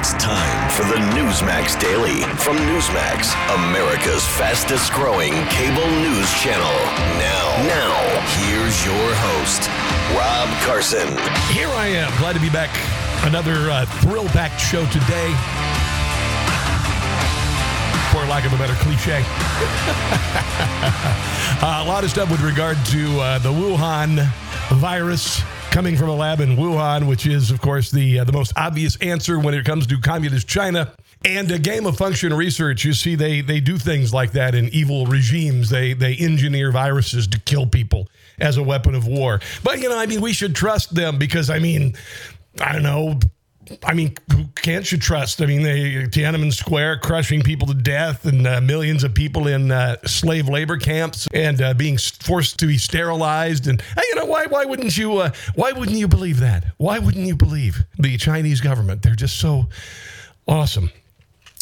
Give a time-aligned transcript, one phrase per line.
[0.00, 6.72] It's time for the Newsmax Daily from Newsmax, America's fastest growing cable news channel.
[7.20, 7.92] Now, now,
[8.40, 9.68] here's your host,
[10.16, 11.06] Rob Carson.
[11.52, 12.70] Here I am, glad to be back.
[13.26, 15.34] Another uh, thrill packed show today.
[18.10, 19.22] For lack of a better cliche.
[21.60, 24.26] uh, a lot of stuff with regard to uh, the Wuhan
[24.70, 28.52] virus coming from a lab in Wuhan, which is, of course, the uh, the most
[28.56, 30.92] obvious answer when it comes to communist China.
[31.24, 34.68] And a gain of function research, you see, they they do things like that in
[34.70, 35.70] evil regimes.
[35.70, 39.40] They they engineer viruses to kill people as a weapon of war.
[39.62, 41.94] But you know, I mean, we should trust them because I mean,
[42.60, 43.20] I don't know.
[43.84, 45.40] I mean, who can't you trust?
[45.40, 49.70] I mean, they Tiananmen Square crushing people to death and uh, millions of people in
[49.70, 53.66] uh, slave labor camps and uh, being forced to be sterilized.
[53.68, 56.64] And you know, why why wouldn't you uh, why wouldn't you believe that?
[56.78, 59.02] Why wouldn't you believe the Chinese government?
[59.02, 59.66] They're just so
[60.48, 60.90] awesome.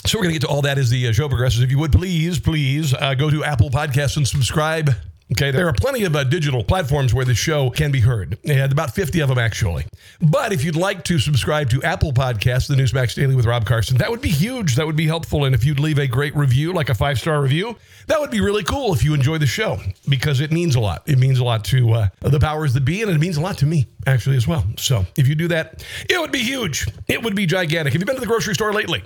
[0.07, 1.61] So we're going to get to all that as the uh, show progresses.
[1.61, 4.95] If you would please, please uh, go to Apple Podcasts and subscribe.
[5.31, 8.73] Okay, there are plenty of uh, digital platforms where the show can be heard, and
[8.73, 9.85] about 50 of them actually.
[10.23, 13.99] But if you'd like to subscribe to Apple Podcasts, the Newsmax Daily with Rob Carson,
[13.99, 14.77] that would be huge.
[14.77, 15.45] That would be helpful.
[15.45, 18.41] And if you'd leave a great review, like a five star review, that would be
[18.41, 19.79] really cool if you enjoy the show
[20.09, 21.03] because it means a lot.
[21.07, 23.59] It means a lot to uh, the powers that be, and it means a lot
[23.59, 24.65] to me actually as well.
[24.79, 26.87] So if you do that, it would be huge.
[27.07, 27.93] It would be gigantic.
[27.93, 29.05] Have you been to the grocery store lately?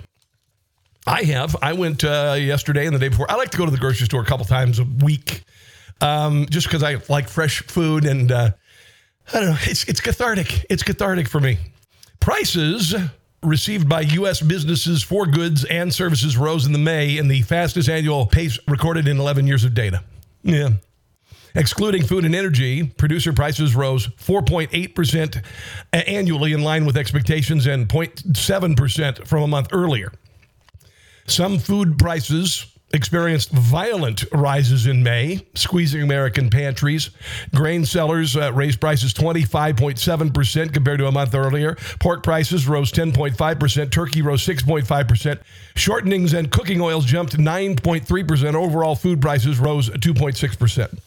[1.05, 1.53] I have.
[1.61, 3.29] I went uh, yesterday and the day before.
[3.29, 5.43] I like to go to the grocery store a couple times a week
[6.03, 8.51] um, just because I like fresh food and uh,
[9.33, 9.57] I don't know.
[9.61, 10.65] It's it's cathartic.
[10.69, 11.57] It's cathartic for me.
[12.19, 12.93] Prices
[13.41, 14.41] received by U.S.
[14.41, 19.07] businesses for goods and services rose in the May in the fastest annual pace recorded
[19.07, 20.03] in 11 years of data.
[20.43, 20.69] Yeah.
[21.55, 25.43] Excluding food and energy, producer prices rose 4.8%
[25.93, 30.11] annually in line with expectations and 0.7% from a month earlier.
[31.27, 37.09] Some food prices experienced violent rises in May, squeezing American pantries.
[37.53, 41.75] Grain sellers uh, raised prices 25.7% compared to a month earlier.
[41.99, 43.91] Pork prices rose 10.5%.
[43.91, 45.39] Turkey rose 6.5%.
[45.75, 48.53] Shortenings and cooking oils jumped 9.3%.
[48.53, 50.99] Overall food prices rose 2.6%.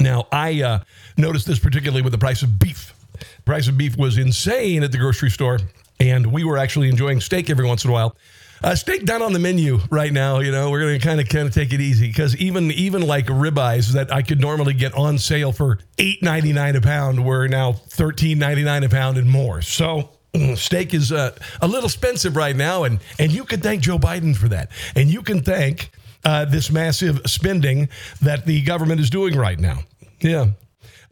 [0.00, 0.80] Now, I uh,
[1.16, 2.94] noticed this particularly with the price of beef.
[3.12, 5.60] The price of beef was insane at the grocery store,
[6.00, 8.16] and we were actually enjoying steak every once in a while.
[8.62, 10.38] Uh, steak down on the menu right now.
[10.38, 13.02] You know, we're going to kind of kind of take it easy because even even
[13.02, 17.24] like ribeyes that I could normally get on sale for eight ninety nine a pound
[17.24, 19.62] were now thirteen ninety nine a pound and more.
[19.62, 20.10] So
[20.54, 24.36] steak is uh, a little expensive right now, and and you can thank Joe Biden
[24.36, 25.90] for that, and you can thank
[26.24, 27.88] uh, this massive spending
[28.20, 29.80] that the government is doing right now.
[30.20, 30.50] Yeah.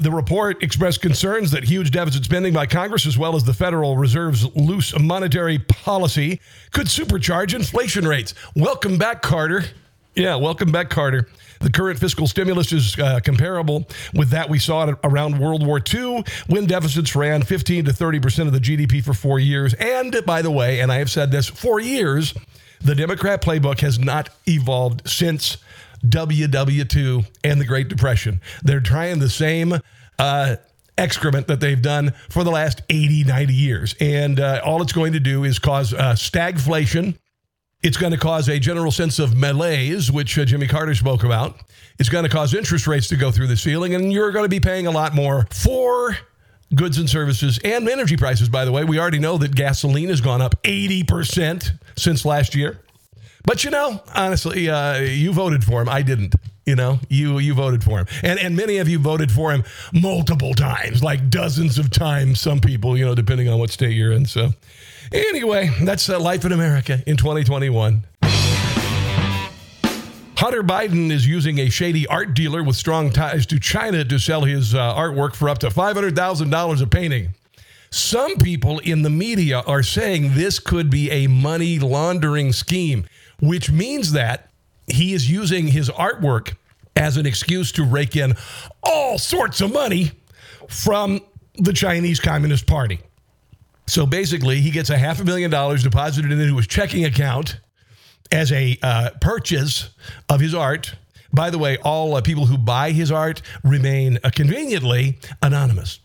[0.00, 3.98] The report expressed concerns that huge deficit spending by Congress, as well as the Federal
[3.98, 6.40] Reserve's loose monetary policy,
[6.70, 8.32] could supercharge inflation rates.
[8.56, 9.62] Welcome back, Carter.
[10.14, 11.28] Yeah, welcome back, Carter.
[11.60, 16.24] The current fiscal stimulus is uh, comparable with that we saw around World War II
[16.46, 19.74] when deficits ran 15 to 30% of the GDP for four years.
[19.74, 22.32] And by the way, and I have said this for years,
[22.80, 25.58] the Democrat playbook has not evolved since
[26.06, 28.40] WW2 and the Great Depression.
[28.62, 29.74] They're trying the same
[30.18, 30.56] uh,
[30.98, 33.94] excrement that they've done for the last 80, 90 years.
[34.00, 37.16] And uh, all it's going to do is cause uh, stagflation.
[37.82, 41.56] It's going to cause a general sense of malaise, which uh, Jimmy Carter spoke about.
[41.98, 44.50] It's going to cause interest rates to go through the ceiling, and you're going to
[44.50, 46.16] be paying a lot more for
[46.74, 48.84] goods and services and energy prices, by the way.
[48.84, 52.80] We already know that gasoline has gone up 80% since last year.
[53.44, 55.88] But you know, honestly, uh, you voted for him.
[55.88, 56.34] I didn't.
[56.66, 59.64] You know, you you voted for him, and and many of you voted for him
[59.92, 62.38] multiple times, like dozens of times.
[62.38, 64.26] Some people, you know, depending on what state you're in.
[64.26, 64.50] So,
[65.10, 68.04] anyway, that's uh, life in America in 2021.
[70.40, 74.44] Hunter Biden is using a shady art dealer with strong ties to China to sell
[74.44, 77.34] his uh, artwork for up to $500,000 a painting.
[77.90, 83.04] Some people in the media are saying this could be a money laundering scheme,
[83.40, 84.50] which means that
[84.86, 86.54] he is using his artwork
[86.96, 88.34] as an excuse to rake in
[88.82, 90.12] all sorts of money
[90.68, 91.20] from
[91.54, 93.00] the Chinese Communist Party.
[93.86, 97.58] So basically, he gets a half a million dollars deposited into his checking account
[98.30, 99.90] as a uh, purchase
[100.28, 100.94] of his art.
[101.32, 106.00] By the way, all uh, people who buy his art remain uh, conveniently anonymous.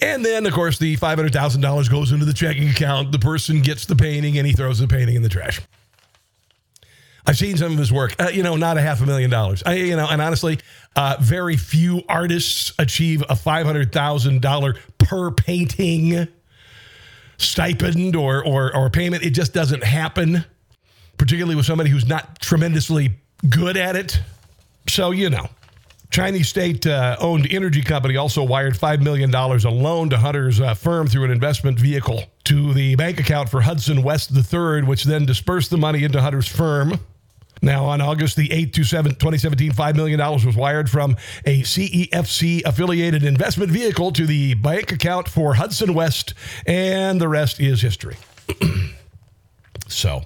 [0.00, 3.12] And then, of course, the $500,000 goes into the checking account.
[3.12, 5.60] The person gets the painting and he throws the painting in the trash.
[7.26, 8.14] I've seen some of his work.
[8.20, 9.62] Uh, you know, not a half a million dollars.
[9.64, 10.58] I, you know, and honestly,
[10.96, 16.26] uh, very few artists achieve a five hundred thousand dollar per painting
[17.38, 19.22] stipend or, or or payment.
[19.22, 20.44] It just doesn't happen,
[21.16, 23.12] particularly with somebody who's not tremendously
[23.48, 24.20] good at it.
[24.88, 25.48] So you know,
[26.10, 30.74] Chinese state uh, owned energy company also wired $5 million a loan to Hunter's uh,
[30.74, 35.24] firm through an investment vehicle to the bank account for Hudson West III, which then
[35.24, 37.00] dispersed the money into Hunter's firm.
[37.62, 41.16] Now, on August the 8th, 2017, $5 million was wired from
[41.46, 46.34] a CEFC affiliated investment vehicle to the bank account for Hudson West,
[46.66, 48.16] and the rest is history.
[49.88, 50.22] so,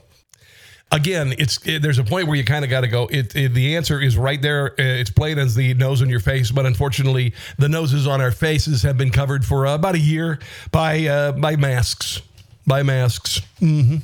[0.91, 3.06] again, it's it, there's a point where you kind of got to go.
[3.09, 4.73] It, it, the answer is right there.
[4.73, 8.33] Uh, It's plain as the nose on your face, but unfortunately, the noses on our
[8.33, 10.38] faces have been covered for uh, about a year
[10.73, 12.23] by uh, by masks.
[12.67, 13.43] By masks.
[13.61, 13.97] Mm-hmm.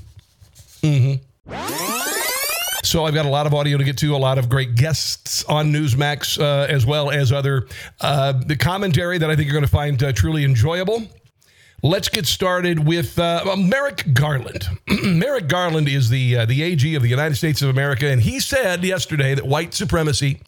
[0.87, 2.02] Mm-hmm.
[2.83, 5.45] So I've got a lot of audio to get to, a lot of great guests
[5.45, 7.69] on Newsmax, uh, as well as other
[8.01, 11.05] uh, the commentary that I think you're going to find uh, truly enjoyable.
[11.85, 14.67] Let's get started with uh, Merrick Garland.
[15.05, 18.41] Merrick Garland is the uh, the AG of the United States of America, and he
[18.41, 20.41] said yesterday that white supremacy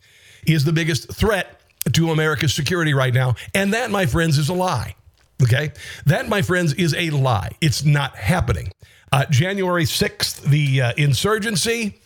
[0.46, 1.60] is the biggest threat
[1.92, 4.96] to America's security right now, and that, my friends, is a lie.
[5.42, 5.72] Okay,
[6.06, 7.50] that, my friends, is a lie.
[7.60, 8.72] It's not happening.
[9.12, 12.00] Uh, January sixth, the uh, insurgency.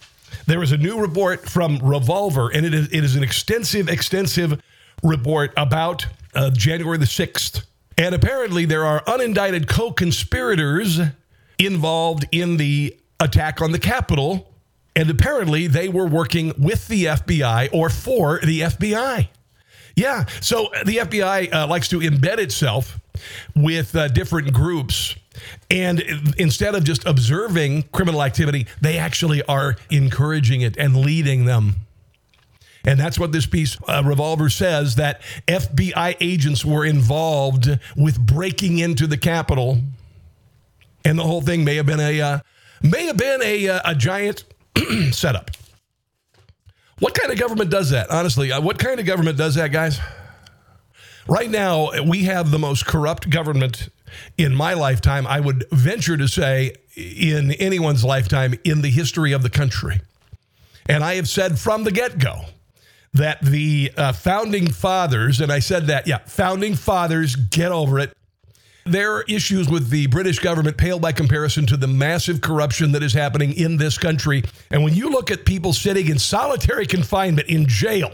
[0.48, 4.58] There is a new report from Revolver, and it is, it is an extensive, extensive
[5.02, 7.66] report about uh, January the 6th.
[7.98, 11.00] And apparently, there are unindicted co conspirators
[11.58, 14.50] involved in the attack on the Capitol.
[14.96, 19.28] And apparently, they were working with the FBI or for the FBI.
[19.96, 20.24] Yeah.
[20.40, 22.98] So the FBI uh, likes to embed itself
[23.54, 25.14] with uh, different groups.
[25.70, 26.02] And
[26.37, 31.76] instead of just observing criminal activity, they actually are encouraging it and leading them.
[32.85, 38.79] And that's what this piece, uh, Revolver, says that FBI agents were involved with breaking
[38.79, 39.81] into the Capitol.
[41.05, 42.38] And the whole thing may have been a, uh,
[42.82, 44.44] may have been a, uh, a giant
[45.11, 45.50] setup.
[46.99, 48.11] What kind of government does that?
[48.11, 50.00] Honestly, uh, what kind of government does that, guys?
[51.29, 53.90] Right now, we have the most corrupt government
[54.37, 59.43] in my lifetime, I would venture to say in anyone's lifetime in the history of
[59.43, 60.00] the country.
[60.88, 62.46] And I have said from the get go
[63.14, 68.12] that the uh, founding fathers, and I said that, yeah, founding fathers, get over it.
[68.84, 73.12] Their issues with the British government pale by comparison to the massive corruption that is
[73.12, 74.44] happening in this country.
[74.71, 78.12] And when you look at people sitting in solitary confinement in jail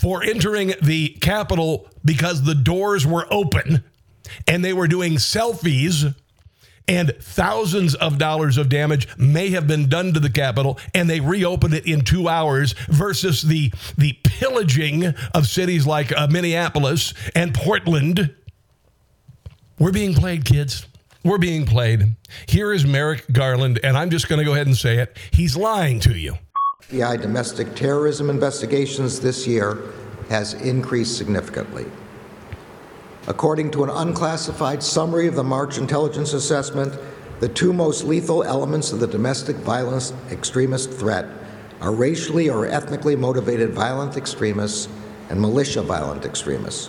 [0.00, 3.84] for entering the Capitol because the doors were open
[4.46, 6.14] and they were doing selfies
[6.88, 11.20] and thousands of dollars of damage may have been done to the Capitol, and they
[11.20, 17.54] reopened it in two hours versus the the pillaging of cities like uh, Minneapolis and
[17.54, 18.34] Portland.
[19.78, 20.86] We're being played, kids.
[21.24, 22.14] We're being played.
[22.46, 25.18] Here is Merrick Garland, and I'm just going to go ahead and say it.
[25.32, 26.38] He's lying to you.
[26.82, 29.92] FBI domestic terrorism investigations this year
[30.28, 31.84] has increased significantly.
[33.28, 36.96] According to an unclassified summary of the March intelligence assessment,
[37.40, 41.26] the two most lethal elements of the domestic violence extremist threat
[41.80, 44.88] are racially or ethnically motivated violent extremists
[45.28, 46.88] and militia violent extremists.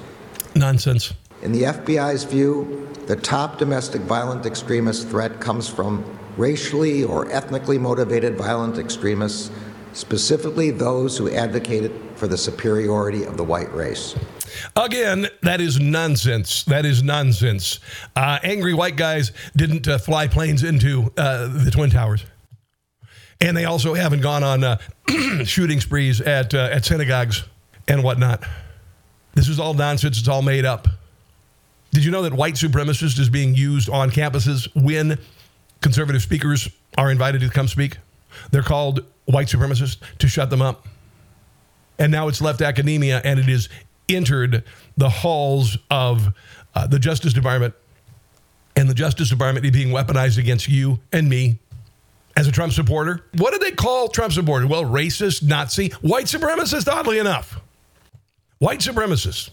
[0.55, 1.13] Nonsense.
[1.41, 6.05] In the FBI's view, the top domestic violent extremist threat comes from
[6.37, 9.49] racially or ethnically motivated violent extremists,
[9.93, 14.15] specifically those who advocated for the superiority of the white race.
[14.75, 16.63] Again, that is nonsense.
[16.63, 17.79] That is nonsense.
[18.15, 22.25] Uh, angry white guys didn't uh, fly planes into uh, the Twin Towers.
[23.39, 24.77] And they also haven't gone on uh,
[25.43, 27.43] shooting sprees at, uh, at synagogues
[27.87, 28.43] and whatnot.
[29.35, 30.17] This is all nonsense.
[30.17, 30.87] It's all made up.
[31.91, 35.19] Did you know that white supremacist is being used on campuses when
[35.81, 37.97] conservative speakers are invited to come speak?
[38.51, 40.87] They're called white supremacists to shut them up.
[41.99, 43.69] And now it's left academia and it has
[44.09, 44.63] entered
[44.95, 46.33] the halls of
[46.75, 47.73] uh, the Justice Department.
[48.75, 51.59] And the Justice Department is being weaponized against you and me
[52.35, 53.25] as a Trump supporter.
[53.37, 54.67] What did they call Trump supporter?
[54.67, 57.59] Well, racist, Nazi, white supremacist, oddly enough.
[58.59, 59.49] White supremacist.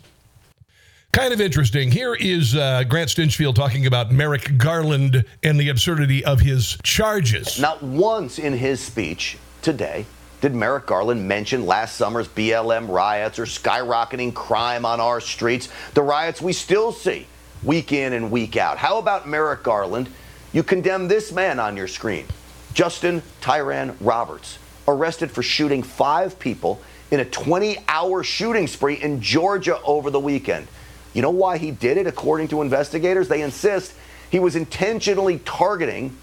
[1.13, 1.91] Kind of interesting.
[1.91, 7.59] Here is uh, Grant Stinchfield talking about Merrick Garland and the absurdity of his charges.
[7.61, 10.05] Not once in his speech today
[10.45, 16.03] did Merrick Garland mention last summer's BLM riots or skyrocketing crime on our streets, the
[16.03, 17.27] riots we still see
[17.63, 18.77] week in and week out.
[18.77, 20.07] How about Merrick Garland?
[20.53, 22.27] You condemn this man on your screen,
[22.75, 26.79] Justin Tyran Roberts, arrested for shooting five people
[27.11, 30.69] in a 20 hour shooting spree in Georgia over the weekend.
[31.15, 33.29] You know why he did it, according to investigators?
[33.29, 33.95] They insist
[34.31, 36.19] he was intentionally targeting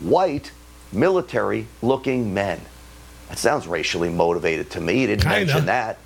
[0.00, 0.50] white,
[0.92, 2.62] military looking men.
[3.28, 4.94] That sounds racially motivated to me.
[4.94, 5.46] He didn't Kinda.
[5.46, 5.98] mention that.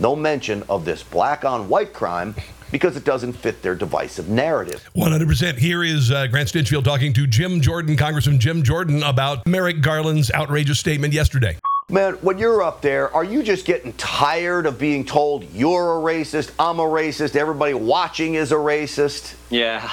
[0.00, 2.34] No mention of this black on white crime
[2.70, 4.88] because it doesn't fit their divisive narrative.
[4.96, 5.58] 100%.
[5.58, 10.32] Here is uh, Grant Stinchfield talking to Jim Jordan, Congressman Jim Jordan, about Merrick Garland's
[10.32, 11.58] outrageous statement yesterday.
[11.90, 16.02] Man, when you're up there, are you just getting tired of being told you're a
[16.02, 19.34] racist, I'm a racist, everybody watching is a racist?
[19.50, 19.90] Yeah.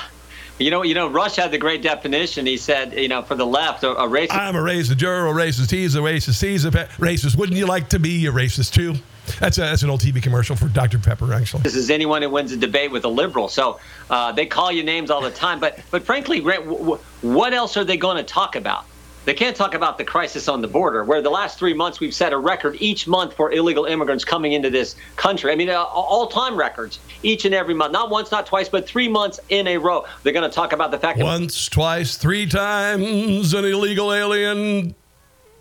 [0.60, 2.46] You know, you know, Rush had the great definition.
[2.46, 4.34] He said, you know, for the left, a, a racist.
[4.38, 5.02] I'm a racist.
[5.02, 5.72] You're a racist.
[5.72, 6.42] He's a racist.
[6.42, 7.38] He's a pe- racist.
[7.38, 8.96] Wouldn't you like to be a racist too?
[9.40, 11.00] That's, a, that's an old TV commercial for Dr.
[11.00, 11.62] Pepper, actually.
[11.64, 13.48] This is anyone who wins a debate with a liberal.
[13.48, 15.60] So uh, they call you names all the time.
[15.60, 18.86] But but frankly, Grant, w- w- what else are they going to talk about?
[19.30, 22.16] They can't talk about the crisis on the border, where the last three months we've
[22.16, 25.52] set a record each month for illegal immigrants coming into this country.
[25.52, 29.08] I mean, uh, all-time records each and every month, not once, not twice, but three
[29.08, 30.04] months in a row.
[30.24, 34.96] They're going to talk about the fact that Once, twice, three times an illegal alien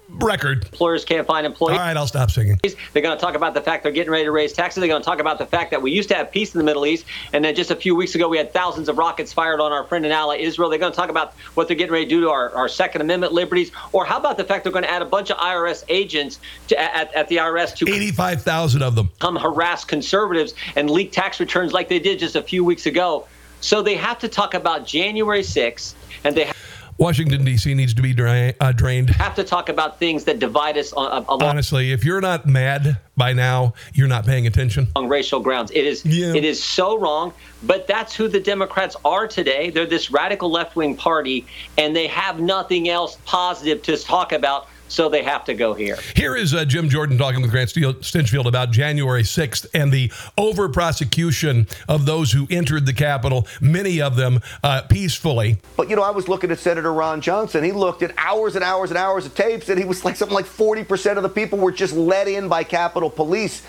[0.08, 0.64] record.
[0.64, 1.78] employers can't find employees.
[1.78, 2.58] All right, I'll stop singing.
[2.92, 4.80] They're going to talk about the fact they're getting ready to raise taxes.
[4.80, 6.64] They're going to talk about the fact that we used to have peace in the
[6.64, 9.60] Middle East, and then just a few weeks ago we had thousands of rockets fired
[9.60, 10.68] on our friend and ally Israel.
[10.70, 13.02] They're going to talk about what they're getting ready to do to our, our Second
[13.02, 15.84] Amendment liberties, or how about the fact they're going to add a bunch of IRS
[15.88, 19.10] agents to, at, at the IRS to 85,000 of them.
[19.18, 23.26] come harass conservatives and leak tax returns like they did just a few weeks ago.
[23.60, 26.50] So they have to talk about January 6th, and they
[26.98, 27.74] Washington, D.C.
[27.74, 29.10] needs to be dra- uh, drained.
[29.10, 32.98] have to talk about things that divide us on, uh, Honestly, if you're not mad
[33.16, 34.88] by now, you're not paying attention.
[34.96, 35.70] on racial grounds.
[35.70, 36.34] It is Yeah.
[36.34, 39.70] it is so wrong, but that's who the Democrats are today.
[39.70, 45.08] They're this radical left-wing party and they have nothing else positive to talk about, so
[45.08, 45.96] they have to go here.
[46.16, 50.68] Here is uh, Jim Jordan talking with Grant Stinchfield about January 6th and the over
[50.68, 55.58] prosecution of those who entered the Capitol, many of them uh, peacefully.
[55.76, 57.62] But you know, I was looking at Senator Ron Johnson.
[57.62, 60.34] He looked at hours and hours and hours of tapes, and he was like something
[60.34, 63.62] like 40% of the people were just let in by Capitol Police.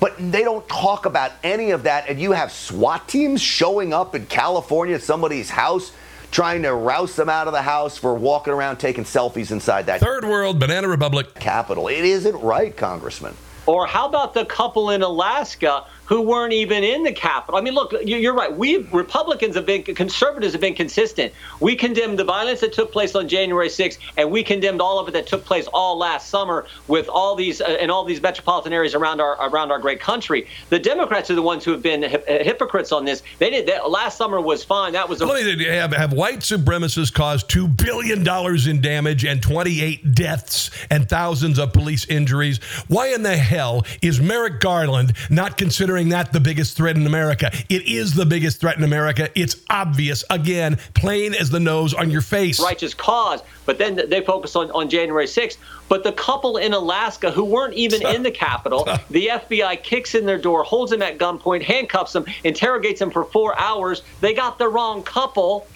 [0.00, 2.08] But they don't talk about any of that.
[2.08, 5.92] And you have SWAT teams showing up in California at somebody's house,
[6.30, 10.00] trying to rouse them out of the house for walking around taking selfies inside that
[10.00, 11.34] Third world, Banana Republic.
[11.34, 11.88] capital.
[11.88, 13.34] It isn't right, Congressman.
[13.66, 17.56] Or how about the couple in Alaska who weren't even in the Capitol?
[17.56, 18.52] I mean, look, you- you're right.
[18.54, 21.32] We Republicans have been, conservatives have been consistent.
[21.60, 25.06] We condemned the violence that took place on January 6th, and we condemned all of
[25.06, 28.72] it that took place all last summer with all these uh, in all these metropolitan
[28.72, 30.48] areas around our around our great country.
[30.68, 33.22] The Democrats are the ones who have been hip- uh, hypocrites on this.
[33.38, 34.92] They did that last summer was fine.
[34.94, 38.26] That was a Let me have, have white supremacists caused $2 billion
[38.68, 42.58] in damage and 28 deaths and thousands of police injuries.
[42.88, 47.50] Why in the hell is Merrick Garland not considering that the biggest threat in America?
[47.68, 49.28] It is the biggest threat in America.
[49.34, 50.24] It's obvious.
[50.30, 52.58] Again, plain as the nose on your face.
[52.58, 55.58] righteous cause, but then they focus on, on January 6th.
[55.88, 60.26] But the couple in Alaska who weren't even in the Capitol, the FBI kicks in
[60.26, 64.02] their door, holds them at gunpoint, handcuffs them, interrogates them for four hours.
[64.20, 65.66] They got the wrong couple.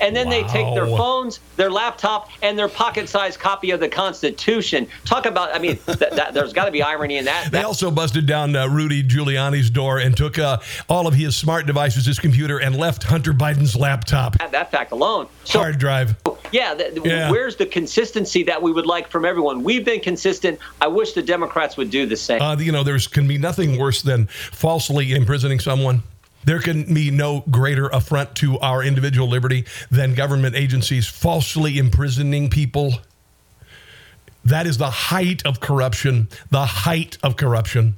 [0.00, 4.86] And then they take their phones, their laptop, and their pocket-sized copy of the Constitution.
[5.04, 7.50] Talk about, I mean, th- that, there's got to be irony in that.
[7.52, 10.58] They also busted down uh, Rudy Giuliani's door and took uh,
[10.88, 14.38] all of his smart devices, his computer, and left Hunter Biden's laptop.
[14.38, 15.28] that, that fact alone.
[15.44, 16.16] So, Hard drive.
[16.50, 17.30] Yeah, th- Yeah.
[17.30, 19.62] where's the consistency that we would like from everyone?
[19.62, 20.58] We've been consistent.
[20.80, 22.42] I wish the Democrats would do the same.
[22.42, 26.02] Uh, you know, there's can be nothing worse than falsely imprisoning someone.
[26.44, 32.50] There can be no greater affront to our individual liberty than government agencies falsely imprisoning
[32.50, 32.94] people.
[34.44, 37.94] That is the height of corruption, the height of corruption.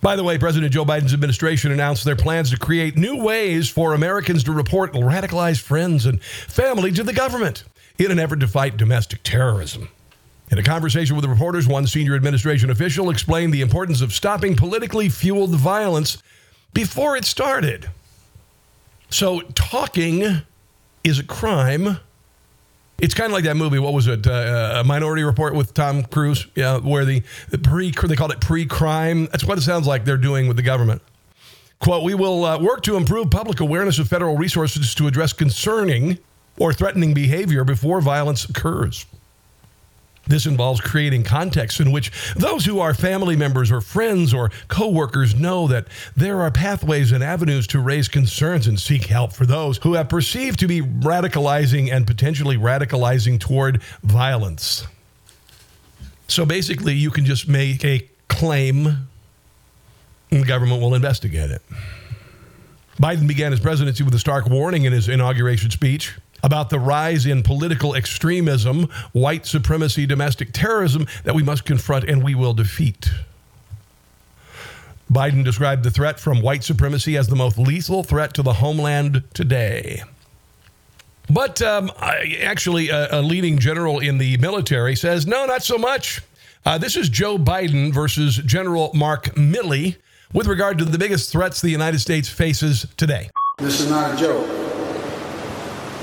[0.00, 3.94] By the way, President Joe Biden's administration announced their plans to create new ways for
[3.94, 7.64] Americans to report radicalized friends and family to the government
[7.98, 9.88] in an effort to fight domestic terrorism.
[10.50, 15.08] In a conversation with reporters, one senior administration official explained the importance of stopping politically
[15.08, 16.22] fueled violence
[16.76, 17.88] before it started.
[19.08, 20.42] So, talking
[21.02, 21.98] is a crime.
[22.98, 23.78] It's kind of like that movie.
[23.78, 24.26] What was it?
[24.26, 26.46] Uh, a Minority Report with Tom Cruise.
[26.54, 29.24] Yeah, where the, the pre they called it pre-crime.
[29.26, 31.00] That's what it sounds like they're doing with the government.
[31.78, 36.18] Quote: We will uh, work to improve public awareness of federal resources to address concerning
[36.58, 39.06] or threatening behavior before violence occurs.
[40.26, 45.34] This involves creating contexts in which those who are family members or friends or coworkers
[45.34, 49.78] know that there are pathways and avenues to raise concerns and seek help for those
[49.78, 54.86] who have perceived to be radicalizing and potentially radicalizing toward violence.
[56.28, 59.08] So basically, you can just make a claim
[60.30, 61.62] and the government will investigate it.
[63.00, 67.26] Biden began his presidency with a stark warning in his inauguration speech about the rise
[67.26, 73.10] in political extremism, white supremacy, domestic terrorism that we must confront and we will defeat.
[75.10, 79.22] Biden described the threat from white supremacy as the most lethal threat to the homeland
[79.34, 80.02] today.
[81.28, 85.76] But um, I, actually, a, a, leading general in the military says, no, not so
[85.76, 86.22] much.
[86.64, 89.96] Uh, this is Joe Biden versus General Mark Milley
[90.32, 93.30] with regard to the biggest threats the United States faces today.
[93.58, 94.65] This is not a joke.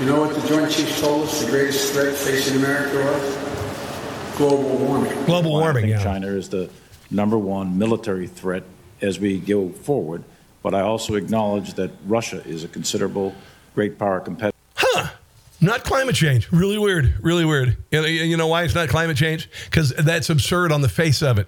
[0.00, 4.36] You know what the Joint Chiefs told us the greatest threat facing America was?
[4.36, 5.24] Global warming.
[5.24, 6.02] Global warming, yeah.
[6.02, 6.68] China is the
[7.12, 8.64] number one military threat
[9.00, 10.24] as we go forward.
[10.64, 13.34] But I also acknowledge that Russia is a considerable
[13.76, 14.56] great power competitor.
[14.74, 15.10] Huh.
[15.60, 16.50] Not climate change.
[16.50, 17.14] Really weird.
[17.22, 17.76] Really weird.
[17.92, 19.48] And You know why it's not climate change?
[19.66, 21.46] Because that's absurd on the face of it.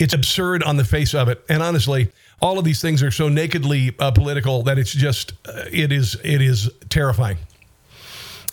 [0.00, 1.44] It's absurd on the face of it.
[1.48, 2.10] And honestly,
[2.42, 6.16] all of these things are so nakedly uh, political that it's just, uh, it is,
[6.24, 7.38] it is terrifying.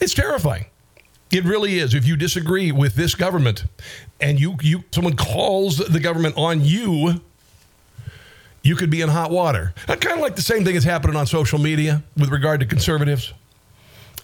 [0.02, 0.66] It's terrifying.
[1.32, 1.94] It really is.
[1.94, 3.66] If you disagree with this government
[4.20, 7.22] and you, you someone calls the government on you,
[8.64, 9.74] you could be in hot water.
[9.88, 12.66] I Kind of like the same thing is happening on social media with regard to
[12.66, 13.34] conservatives.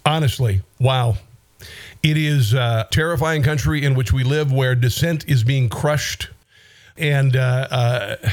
[0.06, 1.18] Honestly, wow.
[2.04, 6.30] It is a terrifying country in which we live where dissent is being crushed.
[6.98, 8.16] And uh, uh,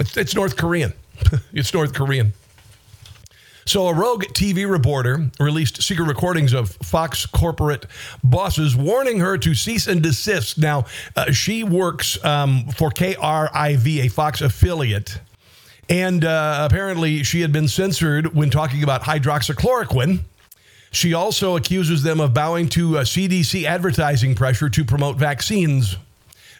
[0.00, 0.94] it's, it's North Korean.
[1.52, 2.32] it's North Korean.
[3.70, 7.86] So, a rogue TV reporter released secret recordings of Fox corporate
[8.24, 10.58] bosses warning her to cease and desist.
[10.58, 15.20] Now, uh, she works um, for KRIV, a Fox affiliate.
[15.88, 20.22] And uh, apparently, she had been censored when talking about hydroxychloroquine.
[20.90, 25.96] She also accuses them of bowing to uh, CDC advertising pressure to promote vaccines.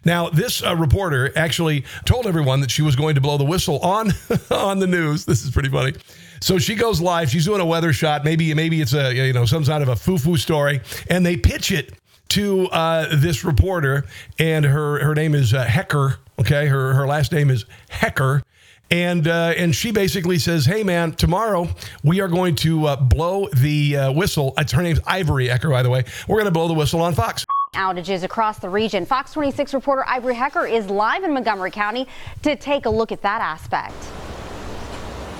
[0.05, 3.79] Now, this uh, reporter actually told everyone that she was going to blow the whistle
[3.81, 4.13] on
[4.51, 5.25] on the news.
[5.25, 5.95] This is pretty funny.
[6.41, 7.31] So she goes live.
[7.31, 8.25] She's doing a weather shot.
[8.25, 11.37] Maybe maybe it's a you know some sort of a foo foo story, and they
[11.37, 11.93] pitch it
[12.31, 14.07] to uh, this reporter,
[14.39, 16.19] and her her name is uh, Hecker.
[16.39, 18.43] Okay, her her last name is Hecker.
[18.93, 21.69] And uh, and she basically says, "Hey man, tomorrow
[22.03, 24.53] we are going to uh, blow the uh, whistle.
[24.59, 26.05] It's, her name's Ivory Hecker, by the way.
[26.27, 29.07] We're going to blow the whistle on Fox." Outages across the region.
[29.07, 32.09] Fox 26 reporter Ivory Hecker is live in Montgomery County
[32.43, 33.95] to take a look at that aspect.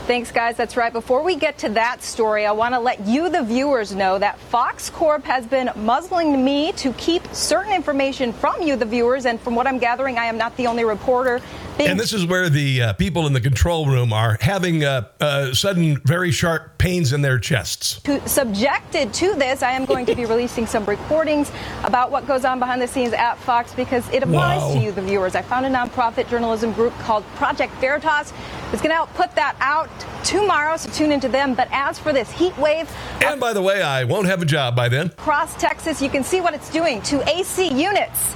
[0.07, 0.57] Thanks, guys.
[0.57, 0.93] That's right.
[0.93, 4.39] Before we get to that story, I want to let you, the viewers, know that
[4.39, 9.27] Fox Corp has been muzzling me to keep certain information from you, the viewers.
[9.27, 11.41] And from what I'm gathering, I am not the only reporter.
[11.89, 15.55] And this is where the uh, people in the control room are having uh, uh,
[15.55, 18.01] sudden, very sharp pains in their chests.
[18.03, 21.51] To, subjected to this, I am going to be releasing some recordings
[21.85, 24.75] about what goes on behind the scenes at Fox because it applies wow.
[24.75, 25.35] to you, the viewers.
[25.35, 28.33] I found a nonprofit journalism group called Project Veritas.
[28.73, 29.91] It's going to help put that out
[30.25, 31.55] tomorrow, so tune into them.
[31.55, 32.91] But as for this heat wave.
[33.25, 35.07] And by the way, I won't have a job by then.
[35.07, 38.35] Across Texas, you can see what it's doing to AC units.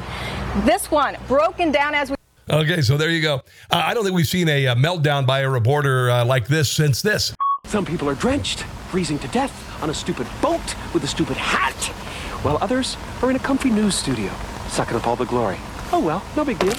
[0.65, 2.14] This one broken down as we.
[2.51, 3.37] Okay, so there you go.
[3.71, 6.71] Uh, I don't think we've seen a, a meltdown by a reporter uh, like this
[6.71, 7.35] since this.
[7.65, 11.75] Some people are drenched, freezing to death on a stupid boat with a stupid hat,
[12.45, 14.31] while others are in a comfy news studio,
[14.69, 15.57] sucking up all the glory.
[15.91, 16.75] Oh well, no big deal.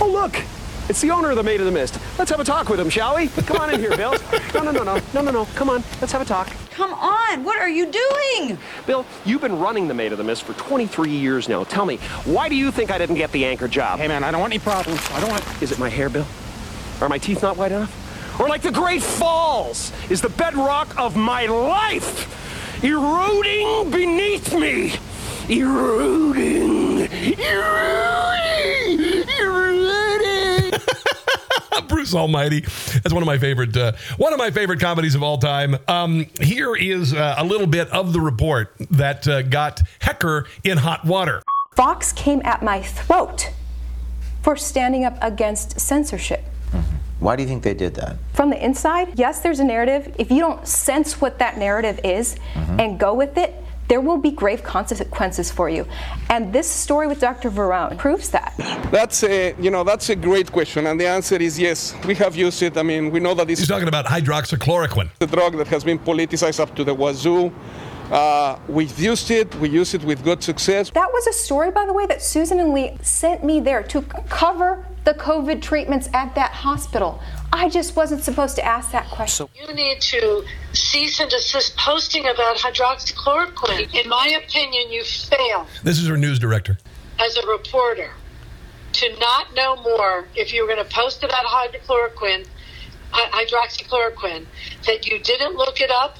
[0.00, 0.57] Oh, look!
[0.88, 1.98] It's the owner of the Maid of the Mist.
[2.18, 3.28] Let's have a talk with him, shall we?
[3.28, 4.14] Come on in here, Bill.
[4.54, 5.44] No, no, no, no, no, no, no.
[5.54, 6.50] Come on, let's have a talk.
[6.70, 8.56] Come on, what are you doing?
[8.86, 11.64] Bill, you've been running the Maid of the Mist for 23 years now.
[11.64, 13.98] Tell me, why do you think I didn't get the anchor job?
[13.98, 15.00] Hey, man, I don't want any problems.
[15.10, 15.44] I don't want.
[15.62, 16.24] Is it my hair, Bill?
[17.02, 18.40] Are my teeth not white enough?
[18.40, 24.94] Or like the Great Falls is the bedrock of my life, eroding beneath me.
[25.50, 29.17] Eroding, eroding, eroding.
[31.86, 32.60] Bruce Almighty.
[32.60, 35.76] That's one of my favorite, uh, one of my favorite comedies of all time.
[35.86, 40.78] Um, here is uh, a little bit of the report that uh, got Hecker in
[40.78, 41.42] hot water.
[41.76, 43.50] Fox came at my throat
[44.42, 46.42] for standing up against censorship.
[47.20, 48.16] Why do you think they did that?
[48.32, 50.14] From the inside, yes, there's a narrative.
[50.20, 52.80] If you don't sense what that narrative is Mm-hmm.
[52.80, 53.54] and go with it,
[53.88, 55.86] there will be grave consequences for you.
[56.28, 57.50] And this story with Dr.
[57.50, 58.54] Varon proves that.
[58.90, 61.94] That's a you know that's a great question, and the answer is yes.
[62.06, 62.76] We have used it.
[62.76, 65.10] I mean, we know that this He's talking about hydroxychloroquine.
[65.18, 67.52] the drug that has been politicized up to the wazoo.
[68.10, 69.54] Uh, we've used it.
[69.56, 70.90] We use it with good success.
[70.90, 74.00] That was a story, by the way, that Susan and Lee sent me there to
[74.00, 77.20] c- cover the COVID treatments at that hospital.
[77.52, 79.48] I just wasn't supposed to ask that question.
[79.54, 83.94] You need to cease and desist posting about hydroxychloroquine.
[83.94, 86.78] In my opinion, you failed This is her news director.
[87.18, 88.10] as a reporter
[88.92, 92.46] to not know more if you were going to post about hydroxychloroquine,
[93.12, 94.46] hydroxychloroquine,
[94.86, 96.16] that you didn't look it up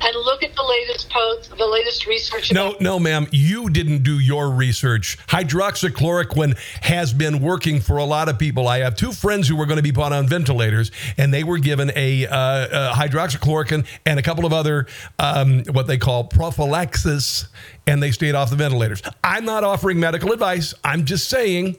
[0.00, 2.52] and look at the latest posts, the latest research.
[2.52, 3.26] No, no, ma'am.
[3.32, 5.18] You didn't do your research.
[5.28, 8.68] Hydroxychloroquine has been working for a lot of people.
[8.68, 11.58] I have two friends who were going to be put on ventilators, and they were
[11.58, 14.86] given a, uh, uh, hydroxychloroquine and a couple of other
[15.18, 17.48] um, what they call prophylaxis,
[17.86, 19.02] and they stayed off the ventilators.
[19.24, 20.74] I'm not offering medical advice.
[20.84, 21.76] I'm just saying.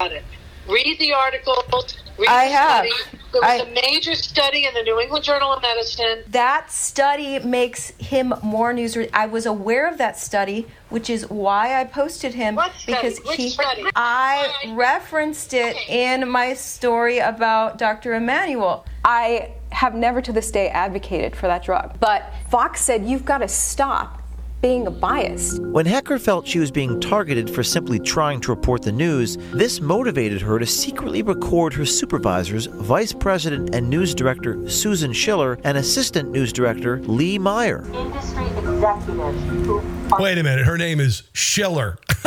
[0.67, 1.97] Read the articles.
[2.27, 2.85] I have.
[2.85, 3.19] study.
[3.31, 6.23] There was a major study in the New England Journal of Medicine.
[6.27, 8.97] That study makes him more news.
[9.13, 13.49] I was aware of that study, which is why I posted him because Which he.
[13.49, 13.85] study?
[13.95, 18.15] I referenced it in my story about Dr.
[18.15, 18.85] Immanuel.
[19.05, 23.37] I have never to this day advocated for that drug, but Fox said you've got
[23.39, 24.18] to stop
[24.61, 25.59] being a bias.
[25.59, 29.79] When Hecker felt she was being targeted for simply trying to report the news, this
[29.79, 35.77] motivated her to secretly record her supervisors, Vice President and News Director Susan Schiller, and
[35.77, 37.85] Assistant News Director Lee Meyer.
[37.93, 39.81] Industry executives who
[40.19, 40.65] Wait a minute.
[40.65, 41.97] Her name is Schiller.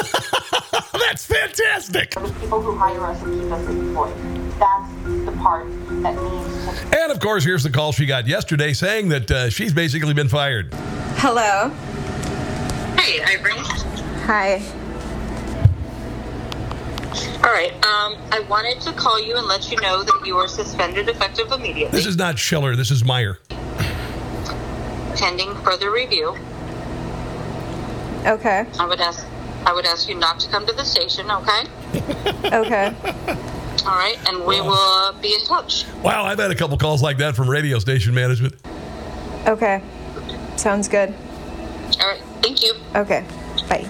[0.93, 2.17] That's fantastic.
[2.17, 4.17] are the people who hire us and keep us employed.
[4.59, 4.93] That's
[5.27, 5.67] the part
[6.03, 9.75] that means And of course, here's the call she got yesterday saying that uh, she's
[9.75, 10.73] basically been fired.
[11.17, 11.71] Hello.
[13.03, 13.65] Hey, Irene.
[14.27, 14.63] Hi.
[17.45, 17.73] All right.
[17.85, 21.51] Um, I wanted to call you and let you know that you are suspended effective
[21.51, 22.77] immediately, This is not Schiller.
[22.77, 23.41] This is Meyer.
[25.17, 26.37] pending further review.
[28.25, 28.67] Okay.
[28.79, 29.27] I would ask.
[29.67, 31.29] I would ask you not to come to the station.
[31.29, 31.65] Okay.
[32.53, 32.95] Okay.
[33.87, 35.87] All right, and we will uh, be in touch.
[36.05, 38.55] Wow, I've had a couple calls like that from radio station management.
[39.47, 39.83] Okay.
[40.57, 41.13] Sounds good.
[42.01, 42.21] All right.
[42.43, 42.75] Thank you.
[42.95, 43.25] Okay.
[43.69, 43.87] Bye.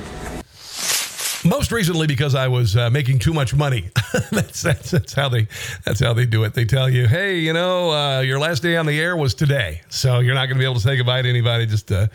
[1.44, 3.90] Most recently, because I was uh, making too much money.
[4.30, 5.48] that's, that's that's how they
[5.84, 6.54] that's how they do it.
[6.54, 9.80] They tell you, hey, you know, uh, your last day on the air was today,
[9.88, 11.66] so you're not going to be able to say goodbye to anybody.
[11.66, 12.06] Just uh,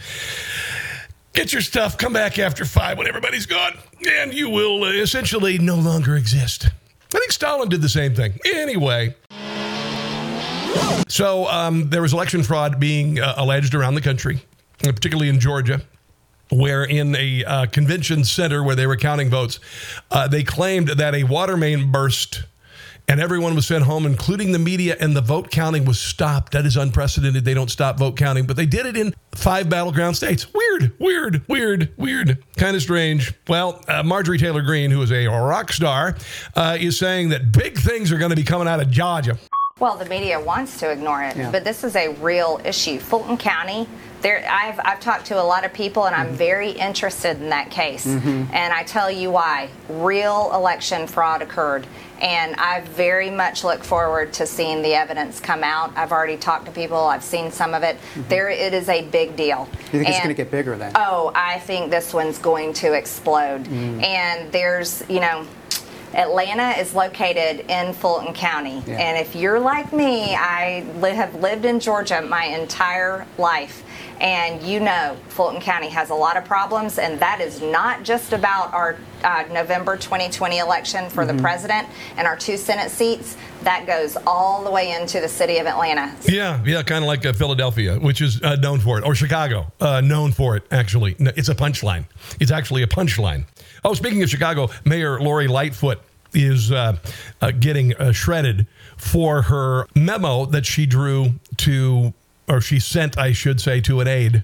[1.34, 3.74] get your stuff, come back after five when everybody's gone,
[4.22, 6.68] and you will uh, essentially no longer exist.
[7.14, 8.40] I think Stalin did the same thing.
[8.46, 9.14] Anyway.
[11.08, 14.42] So um, there was election fraud being uh, alleged around the country,
[14.80, 15.82] particularly in Georgia,
[16.50, 19.60] where in a uh, convention center where they were counting votes,
[20.12, 22.44] uh, they claimed that a water main burst
[23.10, 26.52] and everyone was sent home, including the media, and the vote counting was stopped.
[26.52, 27.46] That is unprecedented.
[27.46, 30.54] They don't stop vote counting, but they did it in five battleground states.
[30.54, 32.44] Weird, weird, weird, weird.
[32.58, 33.34] Kind of strange.
[33.48, 36.18] Well, uh, Marjorie Taylor Greene, who is a rock star,
[36.56, 39.38] uh, is saying that big things are going to be coming out of Georgia.
[39.80, 41.52] Well, the media wants to ignore it, Yeah.
[41.52, 42.98] but this is a real issue.
[43.00, 43.88] Fulton County,
[44.22, 47.70] there, I've, I've talked to a lot of people, and I'm very interested in that
[47.70, 48.04] case.
[48.08, 48.48] Mhm.
[48.52, 49.70] And I tell you why.
[49.88, 51.86] Real election fraud occurred.
[52.20, 55.92] And I very much look forward to seeing the evidence come out.
[55.96, 57.98] I've already talked to people, I've seen some of it.
[58.28, 59.68] There, it is a big deal.
[59.94, 60.94] You think it's going to get bigger then?
[60.96, 63.66] Oh, I think this one's going to explode.
[63.66, 64.04] Mm.
[64.04, 65.46] And there's, you know,
[66.14, 68.82] Atlanta is located in Fulton County.
[68.88, 68.96] Yeah.
[69.00, 73.84] And if you're like me, I li- have lived in Georgia my entire life.
[74.20, 78.34] And you know, Fulton County has a lot of problems, and that is not just
[78.34, 81.36] about our uh, November 2020 election for Mhm.
[81.36, 83.38] the president and our two Senate seats.
[83.64, 86.16] That goes all the way into the city of Atlanta.
[86.24, 89.72] Yeah, yeah, kind of like uh, Philadelphia, which is uh, known for it, or Chicago,
[89.82, 91.16] uh, known for it, actually.
[91.20, 92.06] No, it's a punchline.
[92.40, 93.46] It's actually a punchline.
[93.88, 96.02] Oh, speaking of Chicago, Mayor Lori Lightfoot
[96.34, 96.98] is uh,
[97.40, 102.14] uh, getting uh, shredded for her memo that she drew to,
[102.50, 104.44] or she sent, I should say, to an aide.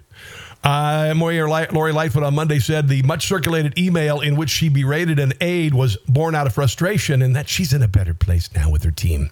[0.63, 5.19] Uh, Mayor Lori Lightfoot on Monday said the much circulated email in which she berated
[5.19, 8.69] an aide was born out of frustration and that she's in a better place now
[8.69, 9.29] with her team.